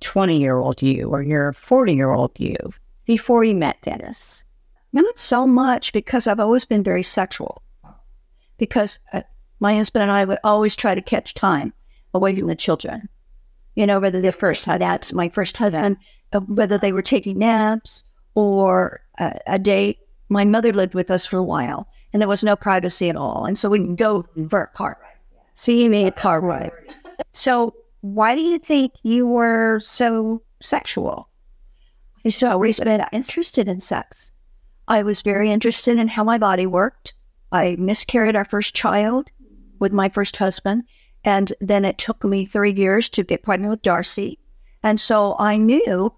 20 0.00 0.40
year 0.40 0.56
old 0.56 0.82
you, 0.82 1.08
or 1.10 1.22
your 1.22 1.52
40 1.52 1.94
year 1.94 2.10
old 2.10 2.32
you 2.36 2.56
before 3.06 3.44
you 3.44 3.54
met 3.54 3.80
Dennis? 3.80 4.44
Not 4.92 5.16
so 5.16 5.46
much 5.46 5.92
because 5.92 6.26
I've 6.26 6.40
always 6.40 6.64
been 6.64 6.82
very 6.82 7.04
sexual. 7.04 7.62
Because 8.58 8.98
uh, 9.12 9.22
my 9.60 9.76
husband 9.76 10.02
and 10.02 10.10
I 10.10 10.24
would 10.24 10.38
always 10.42 10.74
try 10.74 10.96
to 10.96 11.00
catch 11.00 11.32
time 11.32 11.72
away 12.12 12.36
from 12.36 12.48
the 12.48 12.56
children. 12.56 13.08
You 13.76 13.86
know, 13.86 14.00
whether 14.00 14.20
the 14.20 14.32
first 14.32 14.66
that's 14.66 15.12
my 15.12 15.28
first 15.28 15.56
husband, 15.56 15.96
whether 16.40 16.78
they 16.78 16.92
were 16.92 17.02
taking 17.02 17.38
naps 17.38 18.04
or 18.34 19.00
uh, 19.18 19.34
a 19.46 19.58
date. 19.58 19.98
My 20.28 20.44
mother 20.44 20.72
lived 20.72 20.94
with 20.94 21.10
us 21.10 21.26
for 21.26 21.36
a 21.36 21.42
while, 21.42 21.86
and 22.12 22.20
there 22.20 22.28
was 22.28 22.42
no 22.42 22.56
privacy 22.56 23.08
at 23.08 23.16
all, 23.16 23.44
and 23.44 23.58
so 23.58 23.68
we 23.68 23.78
can 23.78 23.96
go 23.96 24.26
for 24.48 24.62
a 24.62 24.66
car 24.68 24.98
ride. 25.00 25.08
So, 25.54 25.72
you 25.72 25.90
made 25.90 26.06
A 26.06 26.12
car 26.12 26.40
ride. 26.40 26.72
So, 27.32 27.74
why 28.00 28.34
do 28.34 28.40
you 28.40 28.58
think 28.58 28.92
you 29.02 29.26
were 29.26 29.80
so 29.80 30.42
sexual? 30.60 31.28
And 32.24 32.32
so 32.32 32.48
I 32.48 32.52
always 32.52 32.78
been 32.78 33.04
interested 33.12 33.68
in 33.68 33.80
sex. 33.80 34.32
I 34.88 35.02
was 35.02 35.22
very 35.22 35.50
interested 35.50 35.98
in 35.98 36.08
how 36.08 36.24
my 36.24 36.38
body 36.38 36.66
worked. 36.66 37.14
I 37.50 37.76
miscarried 37.78 38.36
our 38.36 38.44
first 38.44 38.74
child 38.74 39.30
with 39.78 39.92
my 39.92 40.08
first 40.08 40.36
husband, 40.36 40.84
and 41.24 41.52
then 41.60 41.84
it 41.84 41.98
took 41.98 42.24
me 42.24 42.44
three 42.44 42.72
years 42.72 43.08
to 43.10 43.22
get 43.22 43.42
pregnant 43.42 43.70
with 43.70 43.82
Darcy. 43.82 44.38
And 44.82 45.00
so 45.00 45.36
I 45.38 45.56
knew 45.56 46.12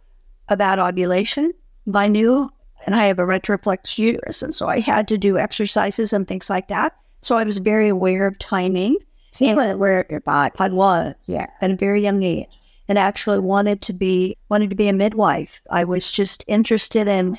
about 0.48 0.78
ovulation. 0.78 1.52
I 1.92 2.08
knew, 2.08 2.50
and 2.86 2.94
I 2.94 3.04
have 3.06 3.18
a 3.18 3.24
retroflex 3.24 3.98
uterus, 3.98 4.42
and 4.42 4.54
so 4.54 4.68
I 4.68 4.80
had 4.80 5.08
to 5.08 5.18
do 5.18 5.38
exercises 5.38 6.12
and 6.12 6.26
things 6.26 6.48
like 6.50 6.68
that. 6.68 6.96
So 7.22 7.36
I 7.36 7.44
was 7.44 7.58
very 7.58 7.88
aware 7.88 8.26
of 8.26 8.38
timing. 8.38 8.96
So, 9.32 9.44
you 9.46 9.56
were 9.56 9.72
aware 9.72 10.06
your 10.10 10.20
body. 10.20 10.54
I 10.58 10.68
was 10.68 11.14
Yeah. 11.26 11.46
at 11.60 11.70
a 11.70 11.74
very 11.76 12.00
young 12.00 12.22
age 12.22 12.48
and 12.88 12.98
actually 12.98 13.40
wanted 13.40 13.80
to 13.82 13.92
be 13.92 14.36
wanted 14.48 14.70
to 14.70 14.76
be 14.76 14.88
a 14.88 14.92
midwife. 14.92 15.60
I 15.70 15.84
was 15.84 16.12
just 16.12 16.44
interested 16.46 17.08
in 17.08 17.36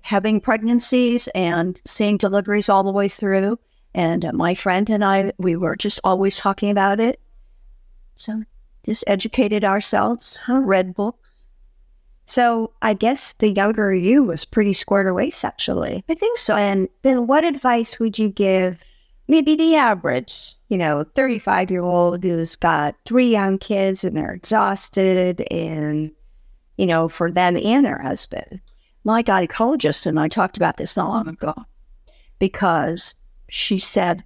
having 0.00 0.40
pregnancies 0.40 1.28
and 1.34 1.78
seeing 1.84 2.16
deliveries 2.16 2.68
all 2.68 2.82
the 2.82 2.92
way 2.92 3.08
through. 3.08 3.58
And 3.94 4.24
uh, 4.24 4.32
my 4.32 4.54
friend 4.54 4.88
and 4.88 5.04
I, 5.04 5.32
we 5.36 5.56
were 5.56 5.76
just 5.76 6.00
always 6.04 6.36
talking 6.36 6.70
about 6.70 7.00
it. 7.00 7.20
So 8.16 8.44
just 8.84 9.04
educated 9.06 9.64
ourselves, 9.64 10.38
read 10.48 10.94
books. 10.94 11.45
So, 12.26 12.72
I 12.82 12.94
guess 12.94 13.34
the 13.34 13.50
younger 13.50 13.94
you 13.94 14.24
was 14.24 14.44
pretty 14.44 14.72
squared 14.72 15.06
away 15.06 15.30
sexually. 15.30 16.04
I 16.08 16.14
think 16.14 16.38
so. 16.38 16.56
And 16.56 16.88
then 17.02 17.26
what 17.26 17.44
advice 17.44 17.98
would 17.98 18.18
you 18.18 18.28
give 18.28 18.82
maybe 19.28 19.54
the 19.54 19.76
average, 19.76 20.54
you 20.68 20.76
know, 20.76 21.04
35 21.14 21.70
year 21.70 21.82
old 21.82 22.24
who's 22.24 22.56
got 22.56 22.96
three 23.04 23.30
young 23.30 23.58
kids 23.58 24.02
and 24.02 24.16
they're 24.16 24.34
exhausted 24.34 25.40
and, 25.52 26.10
you 26.76 26.86
know, 26.86 27.08
for 27.08 27.30
them 27.30 27.56
and 27.56 27.86
their 27.86 28.00
husband? 28.00 28.60
my 29.06 29.22
gynecologist 29.22 30.04
and 30.04 30.18
I 30.18 30.26
talked 30.26 30.56
about 30.56 30.78
this 30.78 30.96
not 30.96 31.08
long 31.08 31.28
ago 31.28 31.54
because 32.40 33.14
she 33.48 33.78
said, 33.78 34.24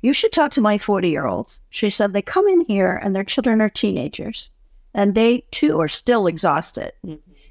You 0.00 0.14
should 0.14 0.32
talk 0.32 0.52
to 0.52 0.62
my 0.62 0.78
40 0.78 1.10
year 1.10 1.26
olds. 1.26 1.60
She 1.68 1.90
said, 1.90 2.12
They 2.14 2.22
come 2.22 2.48
in 2.48 2.62
here 2.62 2.98
and 3.02 3.14
their 3.14 3.24
children 3.24 3.60
are 3.60 3.68
teenagers 3.68 4.48
and 4.94 5.14
they 5.14 5.44
too 5.50 5.78
are 5.80 5.88
still 5.88 6.26
exhausted 6.26 6.92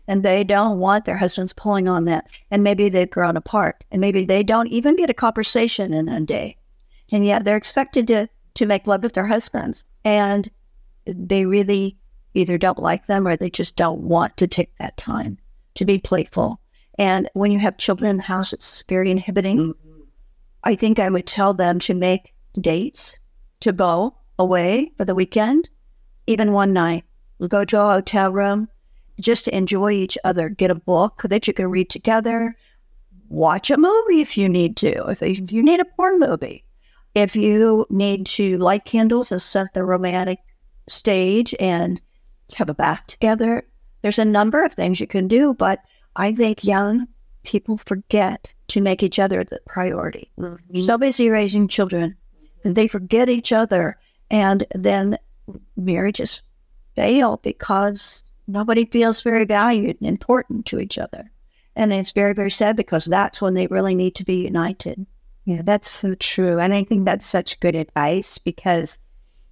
and 0.08 0.24
they 0.24 0.44
don't 0.44 0.80
want 0.80 1.06
their 1.06 1.18
husbands 1.18 1.54
pulling 1.54 1.88
on 1.88 2.06
them. 2.06 2.22
And 2.50 2.64
maybe 2.64 2.90
they've 2.90 3.10
grown 3.10 3.38
apart 3.38 3.84
and 3.92 4.02
maybe 4.02 4.26
they 4.26 4.44
don't 4.44 4.68
even 4.68 4.96
get 4.96 5.10
a 5.10 5.14
conversation 5.14 5.94
in 5.94 6.10
a 6.10 6.20
day. 6.22 6.58
And 7.12 7.26
yet 7.26 7.44
they're 7.44 7.58
expected 7.58 8.08
to, 8.08 8.30
to 8.56 8.66
make 8.66 8.88
love 8.88 9.04
with 9.04 9.14
their 9.14 9.28
husbands. 9.28 9.86
And 10.04 10.50
they 11.06 11.46
really 11.46 11.98
either 12.34 12.58
don't 12.58 12.80
like 12.80 13.06
them 13.06 13.28
or 13.28 13.36
they 13.36 13.50
just 13.50 13.76
don't 13.76 14.02
want 14.02 14.38
to 14.38 14.48
take 14.48 14.76
that 14.78 14.98
time 14.98 15.38
to 15.76 15.86
be 15.86 16.00
playful. 16.00 16.60
And 16.98 17.30
when 17.34 17.52
you 17.52 17.60
have 17.60 17.78
children 17.78 18.10
in 18.10 18.18
the 18.18 18.24
house, 18.24 18.54
it's 18.54 18.84
very 18.88 19.10
inhibiting. 19.12 19.58
Mm-hmm. 19.58 20.02
I 20.64 20.76
think 20.76 21.00
I 21.00 21.10
would 21.10 21.26
tell 21.26 21.54
them 21.54 21.80
to 21.80 21.94
make 21.94 22.34
dates 22.60 23.20
to 23.62 23.72
go 23.72 24.16
away 24.38 24.92
for 24.98 25.06
the 25.06 25.16
weekend, 25.16 25.70
even 26.28 26.52
one 26.52 26.74
night. 26.74 27.06
we 27.40 27.48
Go 27.48 27.66
to 27.66 27.82
a 27.82 27.92
hotel 27.94 28.32
room 28.32 28.68
just 29.22 29.46
to 29.46 29.56
enjoy 29.56 29.92
each 29.92 30.18
other. 30.24 30.50
Get 30.50 30.72
a 30.72 30.76
book 30.76 31.22
that 31.26 31.48
you 31.48 31.54
can 31.54 31.70
read 31.70 31.90
together. 31.90 32.56
Watch 33.30 33.72
a 33.72 33.78
movie 33.78 34.22
if 34.22 34.38
you 34.38 34.50
need 34.50 34.76
to, 34.78 35.10
if, 35.10 35.22
if 35.22 35.52
you 35.52 35.64
need 35.64 35.80
a 35.80 35.86
porn 35.86 36.20
movie. 36.20 36.66
If 37.16 37.36
you 37.36 37.86
need 37.90 38.26
to 38.28 38.58
light 38.58 38.86
candles 38.86 39.32
and 39.32 39.42
set 39.42 39.74
the 39.74 39.84
romantic 39.84 40.40
stage 40.88 41.54
and 41.60 42.02
have 42.56 42.70
a 42.70 42.74
bath 42.74 43.06
together, 43.08 43.66
there's 44.02 44.20
a 44.20 44.26
number 44.26 44.64
of 44.64 44.74
things 44.74 45.00
you 45.00 45.08
can 45.08 45.28
do. 45.28 45.54
But 45.54 45.80
I 46.16 46.34
think 46.34 46.64
young 46.64 47.08
people 47.44 47.78
forget 47.78 48.54
to 48.68 48.82
make 48.82 49.04
each 49.04 49.20
other 49.20 49.44
the 49.44 49.60
priority. 49.66 50.32
Mm-hmm. 50.40 50.82
So 50.82 50.98
busy 50.98 51.30
raising 51.30 51.68
children, 51.68 52.16
they 52.64 52.88
forget 52.88 53.30
each 53.30 53.52
other. 53.52 53.98
And 54.30 54.66
then 54.74 55.18
marriages 55.76 56.42
fail 56.96 57.40
because 57.44 58.24
nobody 58.52 58.86
feels 58.86 59.22
very 59.22 59.46
valued 59.46 59.98
and 60.00 60.08
important 60.08 60.66
to 60.68 60.80
each 60.80 60.98
other. 60.98 61.32
And 61.76 61.94
it's 61.94 62.12
very, 62.12 62.34
very 62.34 62.52
sad 62.52 62.76
because 62.76 63.06
that's 63.06 63.42
when 63.42 63.54
they 63.54 63.68
really 63.68 63.96
need 63.96 64.16
to 64.16 64.26
be 64.26 64.44
united. 64.44 65.06
Yeah, 65.46 65.62
that's 65.64 65.90
so 65.90 66.16
true. 66.16 66.60
And 66.60 66.74
I 66.74 66.84
think 66.84 67.06
that's 67.06 67.26
such 67.26 67.60
good 67.60 67.76
advice 67.76 68.38
because, 68.38 69.00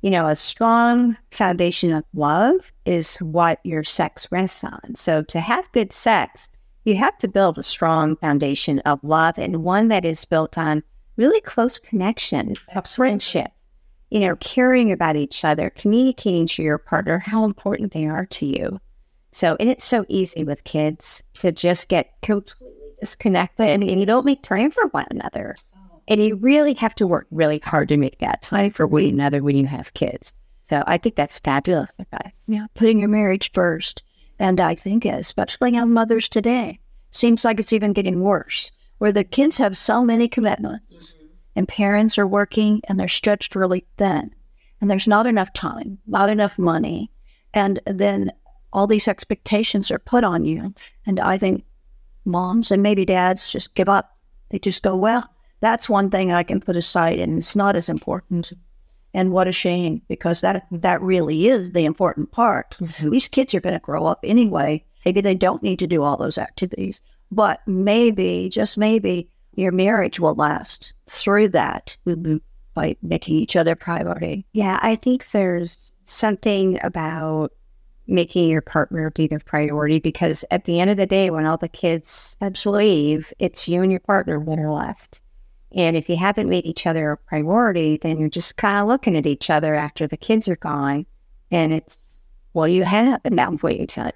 you 0.01 0.11
know, 0.11 0.27
a 0.27 0.35
strong 0.35 1.17
foundation 1.31 1.93
of 1.93 2.03
love 2.13 2.71
is 2.85 3.17
what 3.17 3.59
your 3.63 3.83
sex 3.83 4.27
rests 4.31 4.63
on. 4.63 4.95
So 4.95 5.23
to 5.23 5.39
have 5.39 5.71
good 5.71 5.91
sex, 5.91 6.49
you 6.85 6.95
have 6.97 7.17
to 7.19 7.27
build 7.27 7.57
a 7.57 7.63
strong 7.63 8.15
foundation 8.17 8.79
of 8.79 8.99
love 9.03 9.37
and 9.37 9.63
one 9.63 9.87
that 9.87 10.05
is 10.05 10.25
built 10.25 10.57
on 10.57 10.83
really 11.17 11.41
close 11.41 11.79
connection, 11.79 12.55
friendship, 12.85 13.51
you 14.09 14.21
know, 14.21 14.35
caring 14.37 14.91
about 14.91 15.15
each 15.15 15.43
other, 15.43 15.69
communicating 15.69 16.47
to 16.47 16.63
your 16.63 16.77
partner 16.77 17.19
how 17.19 17.45
important 17.45 17.93
they 17.93 18.07
are 18.07 18.25
to 18.25 18.45
you. 18.45 18.79
So, 19.31 19.55
and 19.59 19.69
it's 19.69 19.85
so 19.85 20.05
easy 20.07 20.43
with 20.43 20.63
kids 20.63 21.23
to 21.35 21.51
just 21.51 21.87
get 21.87 22.13
completely 22.21 22.93
disconnected 22.99 23.67
and 23.67 23.99
you 23.99 24.05
don't 24.05 24.25
make 24.25 24.41
time 24.41 24.71
for 24.71 24.87
one 24.87 25.07
another. 25.11 25.55
And 26.07 26.23
you 26.23 26.35
really 26.35 26.73
have 26.73 26.95
to 26.95 27.05
work 27.05 27.27
really 27.29 27.59
hard 27.63 27.87
to 27.89 27.97
make 27.97 28.17
that 28.19 28.41
time 28.41 28.71
for 28.71 28.87
one 28.87 29.03
another 29.03 29.43
when 29.43 29.55
you 29.55 29.67
have 29.67 29.93
kids. 29.93 30.37
So 30.57 30.83
I 30.87 30.97
think 30.97 31.15
that's 31.15 31.39
fabulous 31.39 31.99
advice. 31.99 32.45
Yeah, 32.47 32.65
putting 32.73 32.99
your 32.99 33.09
marriage 33.09 33.51
first. 33.51 34.03
And 34.39 34.59
I 34.59 34.73
think, 34.75 35.05
especially 35.05 35.77
on 35.77 35.93
mothers 35.93 36.27
today, 36.27 36.79
seems 37.11 37.45
like 37.45 37.59
it's 37.59 37.73
even 37.73 37.93
getting 37.93 38.21
worse, 38.21 38.71
where 38.97 39.11
the 39.11 39.23
kids 39.23 39.57
have 39.57 39.77
so 39.77 40.03
many 40.03 40.27
commitments 40.27 41.13
mm-hmm. 41.13 41.25
and 41.55 41.67
parents 41.67 42.17
are 42.17 42.27
working 42.27 42.81
and 42.87 42.99
they're 42.99 43.07
stretched 43.07 43.55
really 43.55 43.85
thin. 43.97 44.33
And 44.81 44.89
there's 44.89 45.07
not 45.07 45.27
enough 45.27 45.51
time, 45.53 45.99
not 46.07 46.29
enough 46.29 46.57
money. 46.57 47.11
And 47.53 47.79
then 47.85 48.31
all 48.71 48.87
these 48.87 49.07
expectations 49.07 49.91
are 49.91 49.99
put 49.99 50.23
on 50.23 50.45
you. 50.45 50.73
And 51.05 51.19
I 51.19 51.37
think 51.37 51.63
moms 52.25 52.71
and 52.71 52.83
maybe 52.83 53.05
dads 53.05 53.51
just 53.51 53.75
give 53.75 53.89
up. 53.89 54.15
They 54.49 54.59
just 54.59 54.83
go, 54.83 54.95
well, 54.95 55.29
that's 55.59 55.89
one 55.89 56.09
thing 56.09 56.31
I 56.31 56.43
can 56.43 56.61
put 56.61 56.75
aside 56.75 57.19
and 57.19 57.39
it's 57.39 57.55
not 57.55 57.75
as 57.75 57.89
important. 57.89 58.53
And 59.13 59.31
what 59.31 59.47
a 59.47 59.51
shame 59.51 60.01
because 60.07 60.41
that 60.41 60.67
that 60.71 61.01
really 61.01 61.47
is 61.47 61.71
the 61.71 61.85
important 61.85 62.31
part. 62.31 62.77
Mm-hmm. 62.79 63.09
These 63.09 63.27
kids 63.27 63.55
are 63.55 63.61
going 63.61 63.73
to 63.73 63.79
grow 63.79 64.05
up 64.05 64.19
anyway. 64.23 64.85
Maybe 65.03 65.21
they 65.21 65.35
don't 65.35 65.63
need 65.63 65.79
to 65.79 65.87
do 65.87 66.03
all 66.03 66.17
those 66.17 66.37
activities, 66.37 67.01
but 67.31 67.61
maybe, 67.65 68.49
just 68.49 68.77
maybe, 68.77 69.29
your 69.55 69.71
marriage 69.71 70.19
will 70.19 70.35
last 70.35 70.93
through 71.07 71.49
that 71.49 71.97
mm-hmm. 72.05 72.37
by 72.73 72.95
making 73.01 73.35
each 73.35 73.55
other 73.55 73.75
priority. 73.75 74.45
Yeah, 74.53 74.79
I 74.81 74.95
think 74.95 75.31
there's 75.31 75.95
something 76.05 76.79
about 76.83 77.51
making 78.09 78.49
your 78.49 78.61
partner 78.61 79.11
be 79.11 79.27
the 79.27 79.39
priority 79.39 79.99
because 79.99 80.43
at 80.51 80.65
the 80.65 80.79
end 80.79 80.89
of 80.89 80.97
the 80.97 81.05
day, 81.05 81.29
when 81.29 81.45
all 81.45 81.57
the 81.57 81.69
kids 81.69 82.37
leave, 82.65 83.33
it's 83.39 83.67
you 83.67 83.81
and 83.81 83.91
your 83.91 83.99
partner 83.99 84.43
that 84.43 84.59
are 84.59 84.71
left. 84.71 85.21
And 85.71 85.95
if 85.95 86.09
you 86.09 86.17
haven't 86.17 86.49
made 86.49 86.65
each 86.65 86.87
other 86.87 87.11
a 87.11 87.17
priority, 87.17 87.97
then 87.97 88.17
you're 88.19 88.29
just 88.29 88.57
kind 88.57 88.79
of 88.79 88.87
looking 88.87 89.15
at 89.15 89.27
each 89.27 89.49
other 89.49 89.75
after 89.75 90.07
the 90.07 90.17
kids 90.17 90.47
are 90.47 90.55
gone. 90.55 91.05
And 91.51 91.73
it's, 91.73 92.23
well, 92.53 92.67
you 92.67 92.83
have 92.83 93.21
enough 93.25 93.61
waiting 93.61 93.87
time. 93.87 94.11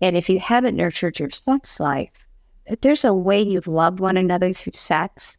and 0.00 0.16
if 0.16 0.28
you 0.28 0.38
haven't 0.38 0.76
nurtured 0.76 1.18
your 1.18 1.30
sex 1.30 1.80
life, 1.80 2.26
there's 2.80 3.04
a 3.04 3.12
way 3.12 3.42
you've 3.42 3.66
loved 3.66 4.00
one 4.00 4.16
another 4.16 4.52
through 4.52 4.72
sex 4.74 5.36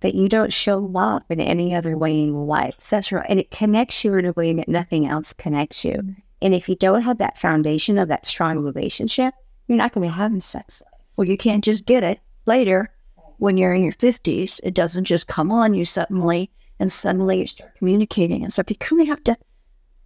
that 0.00 0.14
you 0.14 0.28
don't 0.28 0.52
show 0.52 0.78
love 0.78 1.22
in 1.28 1.40
any 1.40 1.74
other 1.74 1.96
way 1.96 2.22
in 2.22 2.34
life. 2.46 2.76
That's 2.88 3.10
right. 3.10 3.26
And 3.28 3.40
it 3.40 3.50
connects 3.50 4.04
you 4.04 4.14
in 4.14 4.26
a 4.26 4.32
way 4.32 4.52
that 4.54 4.68
nothing 4.68 5.06
else 5.06 5.32
connects 5.32 5.84
you. 5.84 6.14
And 6.40 6.54
if 6.54 6.68
you 6.68 6.76
don't 6.76 7.02
have 7.02 7.18
that 7.18 7.38
foundation 7.38 7.98
of 7.98 8.08
that 8.08 8.26
strong 8.26 8.56
mm-hmm. 8.56 8.66
relationship, 8.66 9.34
you're 9.66 9.78
not 9.78 9.92
going 9.92 10.08
to 10.08 10.12
be 10.12 10.18
having 10.18 10.40
sex. 10.40 10.82
Well, 11.16 11.26
you 11.26 11.36
can't 11.36 11.64
just 11.64 11.86
get 11.86 12.02
it 12.02 12.20
later 12.46 12.92
when 13.38 13.56
you're 13.56 13.74
in 13.74 13.84
your 13.84 13.92
50s. 13.92 14.60
It 14.62 14.74
doesn't 14.74 15.04
just 15.04 15.28
come 15.28 15.50
on 15.50 15.74
you 15.74 15.84
suddenly 15.84 16.50
and 16.78 16.92
suddenly 16.92 17.40
you 17.40 17.46
start 17.46 17.76
communicating 17.76 18.42
and 18.42 18.52
stuff. 18.52 18.70
You 18.70 18.76
kind 18.76 19.02
of 19.02 19.08
have 19.08 19.24
to 19.24 19.36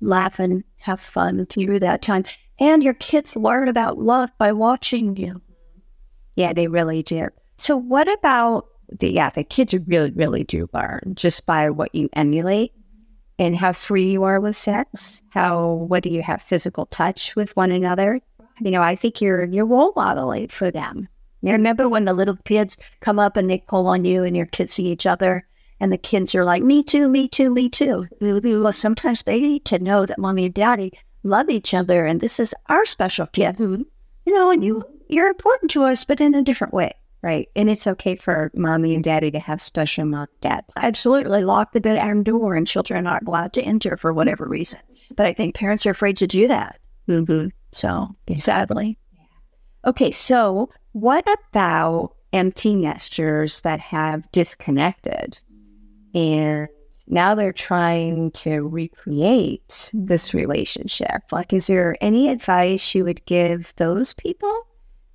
laugh 0.01 0.39
and 0.39 0.65
have 0.79 1.01
fun 1.01 1.47
through 1.47 1.81
that 1.81 2.03
time. 2.03 2.25
And 2.59 2.83
your 2.83 2.95
kids 2.95 3.37
learn 3.37 3.69
about 3.69 3.99
love 3.99 4.31
by 4.39 4.53
watching 4.53 5.17
you. 5.17 5.41
Yeah, 6.37 6.53
they 6.53 6.69
really 6.69 7.03
do. 7.03 7.29
So, 7.59 7.77
what 7.77 8.11
about 8.19 8.67
the, 8.89 9.11
yeah, 9.11 9.31
the 9.31 9.45
kids 9.45 9.75
really, 9.87 10.11
really 10.11 10.45
do 10.45 10.69
learn 10.73 11.13
just 11.15 11.47
by 11.47 11.71
what 11.71 11.95
you 11.95 12.09
emulate 12.15 12.73
and 13.43 13.57
how 13.57 13.73
free 13.73 14.13
you 14.13 14.23
are 14.23 14.39
with 14.39 14.55
sex, 14.55 15.21
how 15.31 15.73
whether 15.73 16.09
you 16.09 16.23
have 16.23 16.41
physical 16.41 16.87
touch 16.87 17.35
with 17.35 17.57
one 17.57 17.73
another. 17.73 18.21
You 18.61 18.71
know, 18.71 18.83
I 18.83 18.95
think 18.95 19.21
you're 19.21 19.47
you're 19.47 19.67
role 19.67 19.93
modeling 19.97 20.47
for 20.47 20.71
them. 20.71 21.09
You 21.43 21.51
remember 21.51 21.89
when 21.89 22.05
the 22.05 22.13
little 22.13 22.37
kids 22.45 22.77
come 23.01 23.19
up 23.19 23.37
and 23.37 23.51
they 23.51 23.59
pull 23.59 23.89
on 23.89 24.05
you 24.05 24.23
and 24.23 24.37
you're 24.37 24.47
kissing 24.47 24.87
each 24.87 25.07
other 25.07 25.45
and 25.81 25.93
the 25.93 25.99
kids 25.99 26.37
are 26.37 26.45
like, 26.45 26.63
Me 26.63 26.85
too, 26.85 27.09
me 27.09 27.27
too, 27.27 27.51
me 27.51 27.69
too. 27.69 28.07
Well, 28.21 28.73
sometimes 28.73 29.25
they 29.25 29.41
need 29.41 29.65
to 29.65 29.81
know 29.81 30.07
that 30.07 30.21
mommy 30.21 30.45
and 30.45 30.55
daddy 30.55 30.93
love 31.25 31.51
each 31.51 31.75
other 31.75 32.07
and 32.07 32.21
this 32.21 32.39
is 32.39 32.55
our 32.69 32.85
special 32.85 33.27
gift. 33.33 33.59
Mm-hmm. 33.59 33.83
You 34.25 34.39
know, 34.39 34.53
and 34.53 34.65
you 34.65 34.85
you're 35.09 35.27
important 35.27 35.73
to 35.73 35.83
us, 35.83 36.05
but 36.05 36.21
in 36.21 36.37
a 36.37 36.43
different 36.43 36.73
way. 36.73 36.93
Right. 37.23 37.49
And 37.55 37.71
it's 37.71 37.87
okay 37.87 38.17
for 38.17 38.51
mommy 38.55 38.95
and 38.97 39.05
daddy 39.05 39.31
to 39.31 39.39
have 39.39 39.61
special 39.61 40.05
mom 40.05 40.27
dad. 40.41 40.65
Absolutely. 40.77 41.43
Lock 41.43 41.73
the 41.73 41.81
bedroom 41.81 42.25
door 42.25 42.57
and 42.57 42.67
children 42.67 43.07
aren't 43.07 43.29
allowed 43.29 43.53
to 43.53 43.63
enter 43.63 43.97
for 43.97 44.13
whatever 44.13 44.49
reason. 44.49 44.81
But 45.15 45.27
I 45.27 45.33
think 45.33 45.55
parents 45.55 45.87
are 45.87 45.91
afraid 45.91 46.17
to 46.17 46.27
do 46.27 46.49
that. 46.49 46.81
Mm-hmm. 47.09 47.49
So 47.71 48.09
sadly. 48.39 48.99
Okay. 49.85 50.11
So 50.11 50.71
what 50.93 51.25
about 51.49 52.17
empty 52.33 52.75
nesters 52.75 53.61
that 53.61 53.79
have 53.79 54.31
disconnected 54.33 55.39
and 56.15 56.69
now 57.09 57.35
they're 57.35 57.53
trying 57.53 58.31
to 58.33 58.63
recreate 58.63 59.91
this 59.93 60.35
relationship? 60.35 61.23
Like, 61.31 61.53
is 61.53 61.67
there 61.67 61.95
any 62.01 62.29
advice 62.29 62.95
you 62.95 63.05
would 63.05 63.25
give 63.27 63.73
those 63.77 64.15
people? 64.15 64.67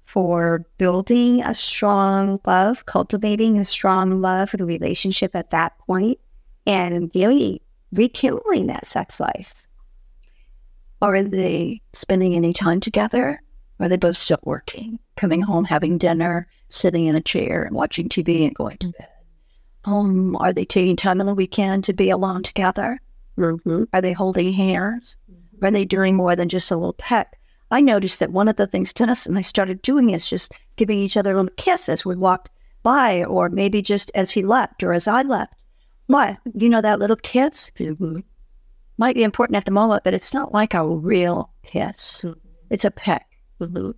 For 0.08 0.66
building 0.78 1.44
a 1.44 1.54
strong 1.54 2.40
love, 2.48 2.86
cultivating 2.86 3.58
a 3.58 3.66
strong 3.66 4.22
love 4.22 4.54
and 4.54 4.66
relationship 4.66 5.36
at 5.36 5.50
that 5.50 5.78
point, 5.80 6.18
and 6.66 7.12
really 7.14 7.62
rekindling 7.92 8.68
that 8.68 8.86
sex 8.86 9.20
life. 9.20 9.68
Are 11.02 11.22
they 11.24 11.82
spending 11.92 12.36
any 12.36 12.54
time 12.54 12.80
together? 12.80 13.42
Are 13.82 13.90
they 13.90 13.98
both 13.98 14.16
still 14.16 14.40
working, 14.44 14.98
coming 15.18 15.42
home, 15.42 15.66
having 15.66 15.98
dinner, 15.98 16.48
sitting 16.70 17.06
in 17.06 17.16
a 17.18 17.22
chair 17.22 17.64
and 17.64 17.76
watching 17.76 18.08
TV 18.08 18.46
and 18.46 18.56
going 18.56 18.78
to 18.78 18.94
bed? 18.98 19.10
Um, 19.84 20.38
are 20.38 20.54
they 20.54 20.64
taking 20.64 20.96
time 20.96 21.20
on 21.20 21.28
the 21.28 21.36
weekend 21.36 21.84
to 21.84 21.94
be 21.94 22.10
alone 22.10 22.44
together? 22.44 23.02
Mm-hmm. 23.38 23.84
Are 23.92 24.02
they 24.02 24.14
holding 24.14 24.54
hands? 24.54 25.18
Are 25.62 25.70
they 25.70 25.84
doing 25.84 26.16
more 26.16 26.38
than 26.38 26.48
just 26.48 26.72
a 26.72 26.78
little 26.78 26.94
peck? 26.94 27.38
I 27.72 27.82
noticed 27.82 28.20
that 28.20 28.32
one 28.32 28.48
of 28.48 28.56
the 28.56 28.68
things 28.68 28.94
Dennis 28.94 29.26
and 29.26 29.38
I 29.38 29.42
started 29.42 29.82
doing 29.82 30.12
is 30.12 30.30
just 30.30 30.54
giving 30.76 31.00
each 31.00 31.18
other 31.18 31.34
a 31.34 31.36
little 31.36 31.52
kiss 31.58 31.90
as 31.90 32.06
we 32.06 32.16
walked 32.16 32.50
by, 32.84 33.24
or 33.26 33.50
maybe 33.50 33.82
just 33.82 34.12
as 34.16 34.32
he 34.32 34.44
left 34.44 34.84
or 34.84 34.94
as 34.94 35.08
I 35.08 35.24
left. 35.24 35.54
Why? 36.08 36.38
You 36.54 36.70
know, 36.70 36.82
that 36.82 37.00
little 37.00 37.18
kiss 37.18 37.72
mm-hmm. 37.78 38.20
might 38.98 39.16
be 39.16 39.24
important 39.24 39.58
at 39.58 39.66
the 39.66 39.72
moment, 39.72 40.04
but 40.04 40.14
it's 40.14 40.34
not 40.34 40.54
like 40.54 40.74
a 40.74 40.88
real 40.88 41.52
kiss. 41.66 42.22
Mm-hmm. 42.24 42.40
It's 42.70 42.86
a 42.86 42.92
peck. 42.92 43.28
Mm-hmm. 43.60 43.92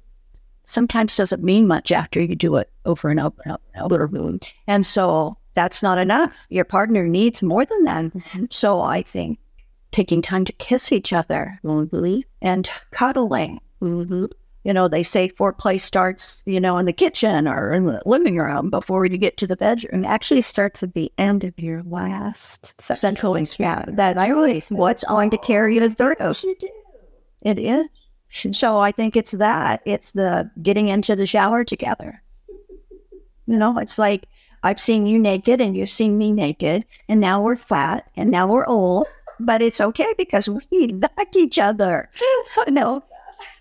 Sometimes 0.66 1.18
doesn't 1.18 1.44
mean 1.44 1.68
much 1.68 1.92
after 1.92 2.22
you 2.22 2.36
do 2.36 2.56
it 2.56 2.72
over 2.86 3.10
and 3.10 3.20
over 3.20 3.42
and 3.46 3.54
over. 3.80 4.06
And, 4.06 4.18
over. 4.18 4.40
and 4.68 4.86
so 4.86 5.38
that's 5.54 5.84
not 5.84 5.98
enough. 5.98 6.46
Your 6.50 6.66
partner 6.66 7.08
needs 7.08 7.44
more 7.44 7.66
than 7.66 7.84
that. 7.84 8.06
Mm-hmm. 8.06 8.46
So 8.50 8.82
I 8.82 9.02
think 9.02 9.40
taking 9.92 10.22
time 10.22 10.46
to 10.46 10.54
kiss 10.54 10.92
each 10.92 11.14
other 11.14 11.60
mm-hmm. 11.64 12.20
and 12.42 12.70
cuddling. 12.92 13.60
Mm-hmm. 13.82 14.26
You 14.66 14.74
know, 14.74 14.88
they 14.88 15.04
say 15.04 15.30
foreplay 15.30 15.80
starts, 15.80 16.44
you 16.46 16.60
know, 16.60 16.78
in 16.78 16.86
the 16.86 16.94
kitchen 16.94 17.48
or 17.48 17.72
in 17.72 17.86
the 17.86 18.02
living 18.06 18.38
room 18.38 18.70
before 18.70 19.06
you 19.06 19.18
get 19.18 19.38
to 19.38 19.48
the 19.48 19.56
bedroom. 19.56 20.04
It 20.04 20.08
actually 20.08 20.42
starts 20.42 20.84
at 20.84 20.94
the 20.94 21.12
end 21.18 21.44
of 21.44 21.58
your 21.58 21.82
last 21.84 22.80
central 22.82 23.40
yeah, 23.40 23.86
That's 23.88 24.30
really 24.30 24.62
what's 24.70 25.04
going 25.06 25.30
to 25.32 25.38
carry 25.38 25.76
you 25.76 25.90
through. 25.90 26.16
It 27.42 27.58
is. 27.58 27.88
So 28.52 28.80
I 28.80 28.92
think 28.92 29.16
it's 29.16 29.32
that. 29.32 29.82
It's 29.86 30.12
the 30.12 30.52
getting 30.62 30.90
into 30.90 31.16
the 31.16 31.26
shower 31.26 31.64
together. 31.64 32.22
You 33.48 33.58
know, 33.58 33.80
it's 33.80 33.98
like 33.98 34.26
I've 34.62 34.80
seen 34.80 35.08
you 35.08 35.20
naked 35.20 35.62
and 35.62 35.76
you've 35.76 35.90
seen 35.90 36.18
me 36.18 36.32
naked, 36.32 36.86
and 37.08 37.20
now 37.20 37.42
we're 37.42 37.56
fat 37.56 38.10
and 38.16 38.30
now 38.30 38.48
we're 38.48 38.68
old, 38.68 39.08
but 39.40 39.62
it's 39.62 39.82
okay 39.82 40.14
because 40.18 40.50
we 40.50 41.00
like 41.18 41.36
each 41.36 41.60
other. 41.60 42.10
no, 42.68 43.04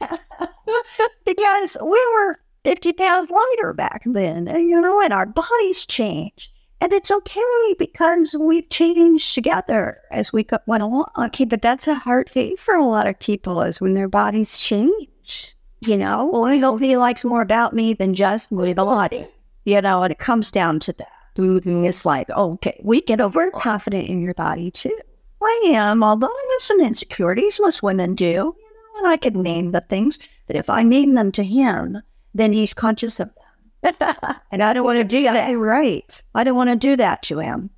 because 1.24 1.76
we 1.82 2.06
were 2.14 2.36
50 2.64 2.92
pounds 2.94 3.30
lighter 3.30 3.72
back 3.72 4.02
then, 4.04 4.48
and, 4.48 4.68
you 4.68 4.80
know, 4.80 5.00
and 5.00 5.12
our 5.12 5.26
bodies 5.26 5.86
change. 5.86 6.52
And 6.80 6.92
it's 6.92 7.10
okay 7.10 7.74
because 7.78 8.36
we've 8.38 8.68
changed 8.70 9.34
together 9.34 9.98
as 10.12 10.32
we 10.32 10.46
went 10.66 10.82
along. 10.82 11.06
Okay, 11.18 11.44
but 11.44 11.60
that's 11.60 11.88
a 11.88 11.94
hard 11.94 12.28
thing 12.30 12.56
for 12.56 12.74
a 12.74 12.86
lot 12.86 13.08
of 13.08 13.18
people 13.18 13.62
is 13.62 13.80
when 13.80 13.94
their 13.94 14.08
bodies 14.08 14.58
change. 14.58 15.56
You 15.80 15.96
know, 15.96 16.28
well, 16.32 16.56
nobody 16.56 16.96
likes 16.96 17.24
more 17.24 17.42
about 17.42 17.74
me 17.74 17.94
than 17.94 18.14
just 18.14 18.52
my 18.52 18.74
body. 18.74 19.26
You 19.64 19.80
know, 19.80 20.02
and 20.02 20.12
it 20.12 20.18
comes 20.18 20.50
down 20.52 20.78
to 20.80 20.92
that. 20.94 21.08
Mm-hmm. 21.36 21.84
It's 21.84 22.04
like, 22.04 22.30
okay, 22.30 22.80
we 22.82 23.00
get 23.00 23.20
over 23.20 23.50
confident 23.50 24.08
in 24.08 24.20
your 24.22 24.34
body 24.34 24.70
too. 24.70 24.96
I 25.42 25.62
am, 25.66 26.02
although 26.02 26.26
I 26.26 26.46
have 26.52 26.62
some 26.62 26.80
insecurities, 26.80 27.60
most 27.60 27.82
women 27.82 28.14
do. 28.14 28.24
You 28.24 28.32
know, 28.34 28.98
and 28.98 29.06
I 29.06 29.16
could 29.16 29.36
name 29.36 29.72
the 29.72 29.80
things 29.82 30.18
that 30.46 30.56
if 30.56 30.68
I 30.68 30.82
name 30.82 31.14
them 31.14 31.32
to 31.32 31.44
him, 31.44 32.02
then 32.34 32.52
he's 32.52 32.74
conscious 32.74 33.20
of 33.20 33.30
them. 33.34 33.94
and 34.50 34.62
I 34.62 34.72
don't 34.72 34.84
want 34.84 34.98
to 34.98 35.04
do 35.04 35.22
that. 35.22 35.52
Right. 35.56 36.22
I 36.34 36.44
don't 36.44 36.56
want 36.56 36.70
to 36.70 36.76
do 36.76 36.96
that 36.96 37.22
to 37.24 37.38
him. 37.38 37.70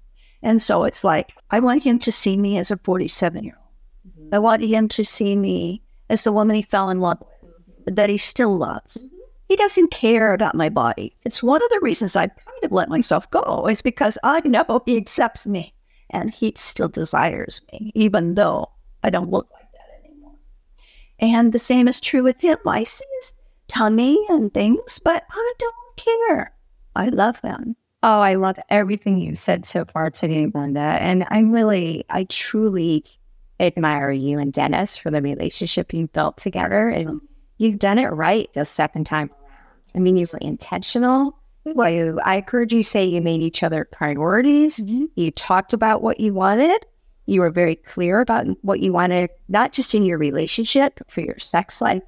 And 0.42 0.62
so 0.62 0.84
it's 0.84 1.04
like, 1.04 1.34
I 1.50 1.60
want 1.60 1.82
him 1.82 1.98
to 2.00 2.12
see 2.12 2.36
me 2.36 2.56
as 2.56 2.70
a 2.70 2.78
47 2.78 3.44
year 3.44 3.58
old. 3.58 4.14
Mm-hmm. 4.14 4.34
I 4.34 4.38
want 4.38 4.62
him 4.62 4.88
to 4.88 5.04
see 5.04 5.36
me 5.36 5.82
as 6.08 6.24
the 6.24 6.32
woman 6.32 6.56
he 6.56 6.62
fell 6.62 6.88
in 6.88 7.00
love 7.00 7.18
with, 7.20 7.52
mm-hmm. 7.52 7.94
that 7.94 8.08
he 8.08 8.16
still 8.16 8.56
loves. 8.56 8.96
Mm-hmm. 8.96 9.16
He 9.48 9.56
doesn't 9.56 9.90
care 9.90 10.32
about 10.32 10.54
my 10.54 10.68
body. 10.68 11.14
It's 11.24 11.42
one 11.42 11.62
of 11.62 11.68
the 11.70 11.80
reasons 11.80 12.16
I 12.16 12.28
kind 12.28 12.64
of 12.64 12.72
let 12.72 12.88
myself 12.88 13.28
go, 13.30 13.66
is 13.66 13.82
because 13.82 14.16
I 14.22 14.40
know 14.40 14.80
he 14.86 14.96
accepts 14.96 15.46
me 15.46 15.74
and 16.10 16.30
he 16.30 16.52
still 16.56 16.88
desires 16.88 17.62
me, 17.72 17.92
even 17.94 18.34
though 18.34 18.70
I 19.02 19.10
don't 19.10 19.30
look 19.30 19.48
like 19.52 19.72
that 19.72 20.04
anymore. 20.04 20.34
And 21.18 21.52
the 21.52 21.58
same 21.58 21.88
is 21.88 22.00
true 22.00 22.22
with 22.22 22.40
him. 22.40 22.58
I 22.66 22.84
see 22.84 23.04
his 23.20 23.34
tummy 23.68 24.18
and 24.28 24.52
things, 24.52 24.98
but 24.98 25.24
I 25.30 25.52
don't 25.58 25.96
care. 25.96 26.52
I 26.96 27.08
love 27.08 27.40
him. 27.40 27.76
Oh, 28.02 28.20
I 28.20 28.34
love 28.34 28.58
everything 28.70 29.18
you've 29.18 29.38
said 29.38 29.66
so 29.66 29.84
far 29.84 30.10
today, 30.10 30.46
Linda. 30.52 30.80
And 30.80 31.26
I'm 31.28 31.52
really, 31.52 32.04
I 32.08 32.24
truly 32.24 33.04
admire 33.58 34.10
you 34.10 34.38
and 34.38 34.52
Dennis 34.52 34.96
for 34.96 35.10
the 35.10 35.20
relationship 35.20 35.92
you've 35.92 36.12
built 36.12 36.38
together. 36.38 36.88
And 36.88 37.20
you've 37.58 37.78
done 37.78 37.98
it 37.98 38.06
right 38.06 38.48
the 38.54 38.64
second 38.64 39.04
time. 39.04 39.30
I 39.94 39.98
mean, 39.98 40.16
you're 40.16 40.26
intentional. 40.40 41.36
Well, 41.64 42.18
I 42.24 42.44
heard 42.46 42.72
you 42.72 42.82
say 42.82 43.04
you 43.04 43.20
made 43.20 43.42
each 43.42 43.62
other 43.62 43.84
priorities. 43.84 44.78
Mm-hmm. 44.78 45.06
You 45.14 45.30
talked 45.30 45.72
about 45.72 46.02
what 46.02 46.20
you 46.20 46.32
wanted. 46.32 46.86
You 47.26 47.42
were 47.42 47.50
very 47.50 47.76
clear 47.76 48.20
about 48.20 48.46
what 48.62 48.80
you 48.80 48.92
wanted, 48.92 49.30
not 49.48 49.72
just 49.72 49.94
in 49.94 50.04
your 50.04 50.18
relationship, 50.18 51.00
for 51.08 51.20
your 51.20 51.38
sex 51.38 51.80
life. 51.80 52.02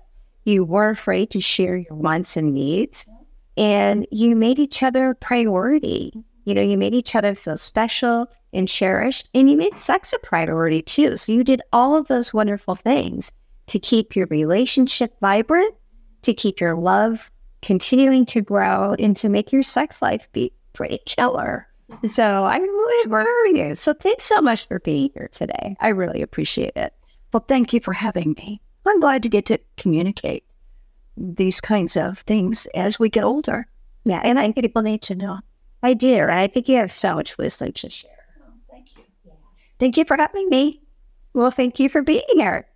You 0.44 0.64
weren't 0.64 0.98
afraid 0.98 1.30
to 1.30 1.40
share 1.40 1.76
your 1.76 1.94
wants 1.94 2.36
and 2.36 2.54
needs 2.54 3.08
and 3.56 4.06
you 4.10 4.34
made 4.34 4.58
each 4.58 4.82
other 4.82 5.10
a 5.10 5.14
priority. 5.14 6.12
You 6.44 6.54
know, 6.54 6.62
you 6.62 6.76
made 6.78 6.94
each 6.94 7.14
other 7.14 7.34
feel 7.34 7.56
special 7.56 8.26
and 8.52 8.68
cherished, 8.68 9.28
and 9.34 9.50
you 9.50 9.56
made 9.56 9.76
sex 9.76 10.12
a 10.12 10.18
priority 10.18 10.82
too. 10.82 11.16
So 11.16 11.32
you 11.32 11.44
did 11.44 11.62
all 11.72 11.96
of 11.96 12.08
those 12.08 12.34
wonderful 12.34 12.74
things 12.74 13.32
to 13.68 13.78
keep 13.78 14.16
your 14.16 14.26
relationship 14.26 15.14
vibrant, 15.20 15.74
to 16.22 16.34
keep 16.34 16.60
your 16.60 16.76
love 16.76 17.30
continuing 17.62 18.26
to 18.26 18.40
grow, 18.40 18.94
and 18.98 19.16
to 19.16 19.28
make 19.28 19.52
your 19.52 19.62
sex 19.62 20.02
life 20.02 20.28
be 20.32 20.52
pretty 20.72 20.98
killer. 21.06 21.66
So 22.06 22.44
I'm 22.44 22.62
really 22.62 23.04
admire 23.04 23.46
you. 23.46 23.74
So 23.74 23.94
thanks 23.94 24.24
so 24.24 24.40
much 24.40 24.66
for 24.66 24.80
being 24.80 25.10
here 25.14 25.28
today. 25.30 25.76
I 25.80 25.88
really 25.88 26.22
appreciate 26.22 26.72
it. 26.76 26.94
Well, 27.32 27.44
thank 27.46 27.72
you 27.72 27.80
for 27.80 27.92
having 27.92 28.32
me. 28.32 28.60
I'm 28.86 29.00
glad 29.00 29.22
to 29.22 29.28
get 29.28 29.46
to 29.46 29.58
communicate 29.76 30.44
these 31.16 31.60
kinds 31.60 31.96
of 31.96 32.20
things 32.20 32.66
as 32.74 32.98
we 32.98 33.08
get 33.08 33.24
older. 33.24 33.66
Yeah, 34.04 34.20
and 34.24 34.38
I 34.38 34.42
think 34.42 34.56
people 34.56 34.82
need 34.82 35.02
to 35.02 35.14
know. 35.14 35.38
I 35.82 35.94
do. 35.94 36.14
And 36.14 36.32
I 36.32 36.46
think 36.46 36.68
you 36.68 36.76
have 36.76 36.90
so 36.90 37.14
much 37.14 37.38
wisdom 37.38 37.72
to 37.72 37.90
share. 37.90 38.10
Oh, 38.40 38.52
thank 38.70 38.96
you. 38.96 39.04
Yes. 39.24 39.76
Thank 39.78 39.96
you 39.96 40.04
for 40.04 40.16
having 40.16 40.48
me. 40.48 40.80
Well, 41.34 41.50
thank 41.50 41.78
you 41.78 41.88
for 41.88 42.02
being 42.02 42.22
here. 42.34 42.66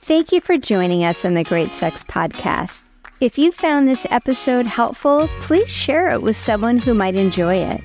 Thank 0.00 0.32
you 0.32 0.40
for 0.40 0.58
joining 0.58 1.04
us 1.04 1.24
on 1.24 1.34
the 1.34 1.44
Great 1.44 1.72
Sex 1.72 2.02
Podcast. 2.04 2.84
If 3.20 3.38
you 3.38 3.52
found 3.52 3.88
this 3.88 4.06
episode 4.10 4.66
helpful, 4.66 5.28
please 5.40 5.70
share 5.70 6.08
it 6.08 6.20
with 6.20 6.34
someone 6.36 6.78
who 6.78 6.94
might 6.94 7.14
enjoy 7.14 7.54
it. 7.54 7.80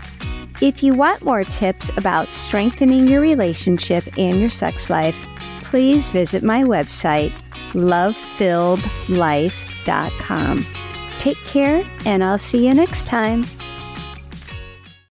If 0.62 0.84
you 0.84 0.94
want 0.94 1.24
more 1.24 1.44
tips 1.44 1.92
about 1.96 2.32
strengthening 2.32 3.08
your 3.08 3.22
relationship 3.22 4.18
and 4.18 4.40
your 4.40 4.50
sex 4.50 4.90
life, 4.90 5.18
please 5.64 6.10
visit 6.10 6.44
my 6.44 6.64
website, 6.64 7.32
lovefilledlife.com. 7.74 10.66
Take 11.20 11.38
care, 11.46 11.84
and 12.06 12.24
I'll 12.24 12.38
see 12.38 12.68
you 12.68 12.74
next 12.74 13.08
time. 13.08 13.44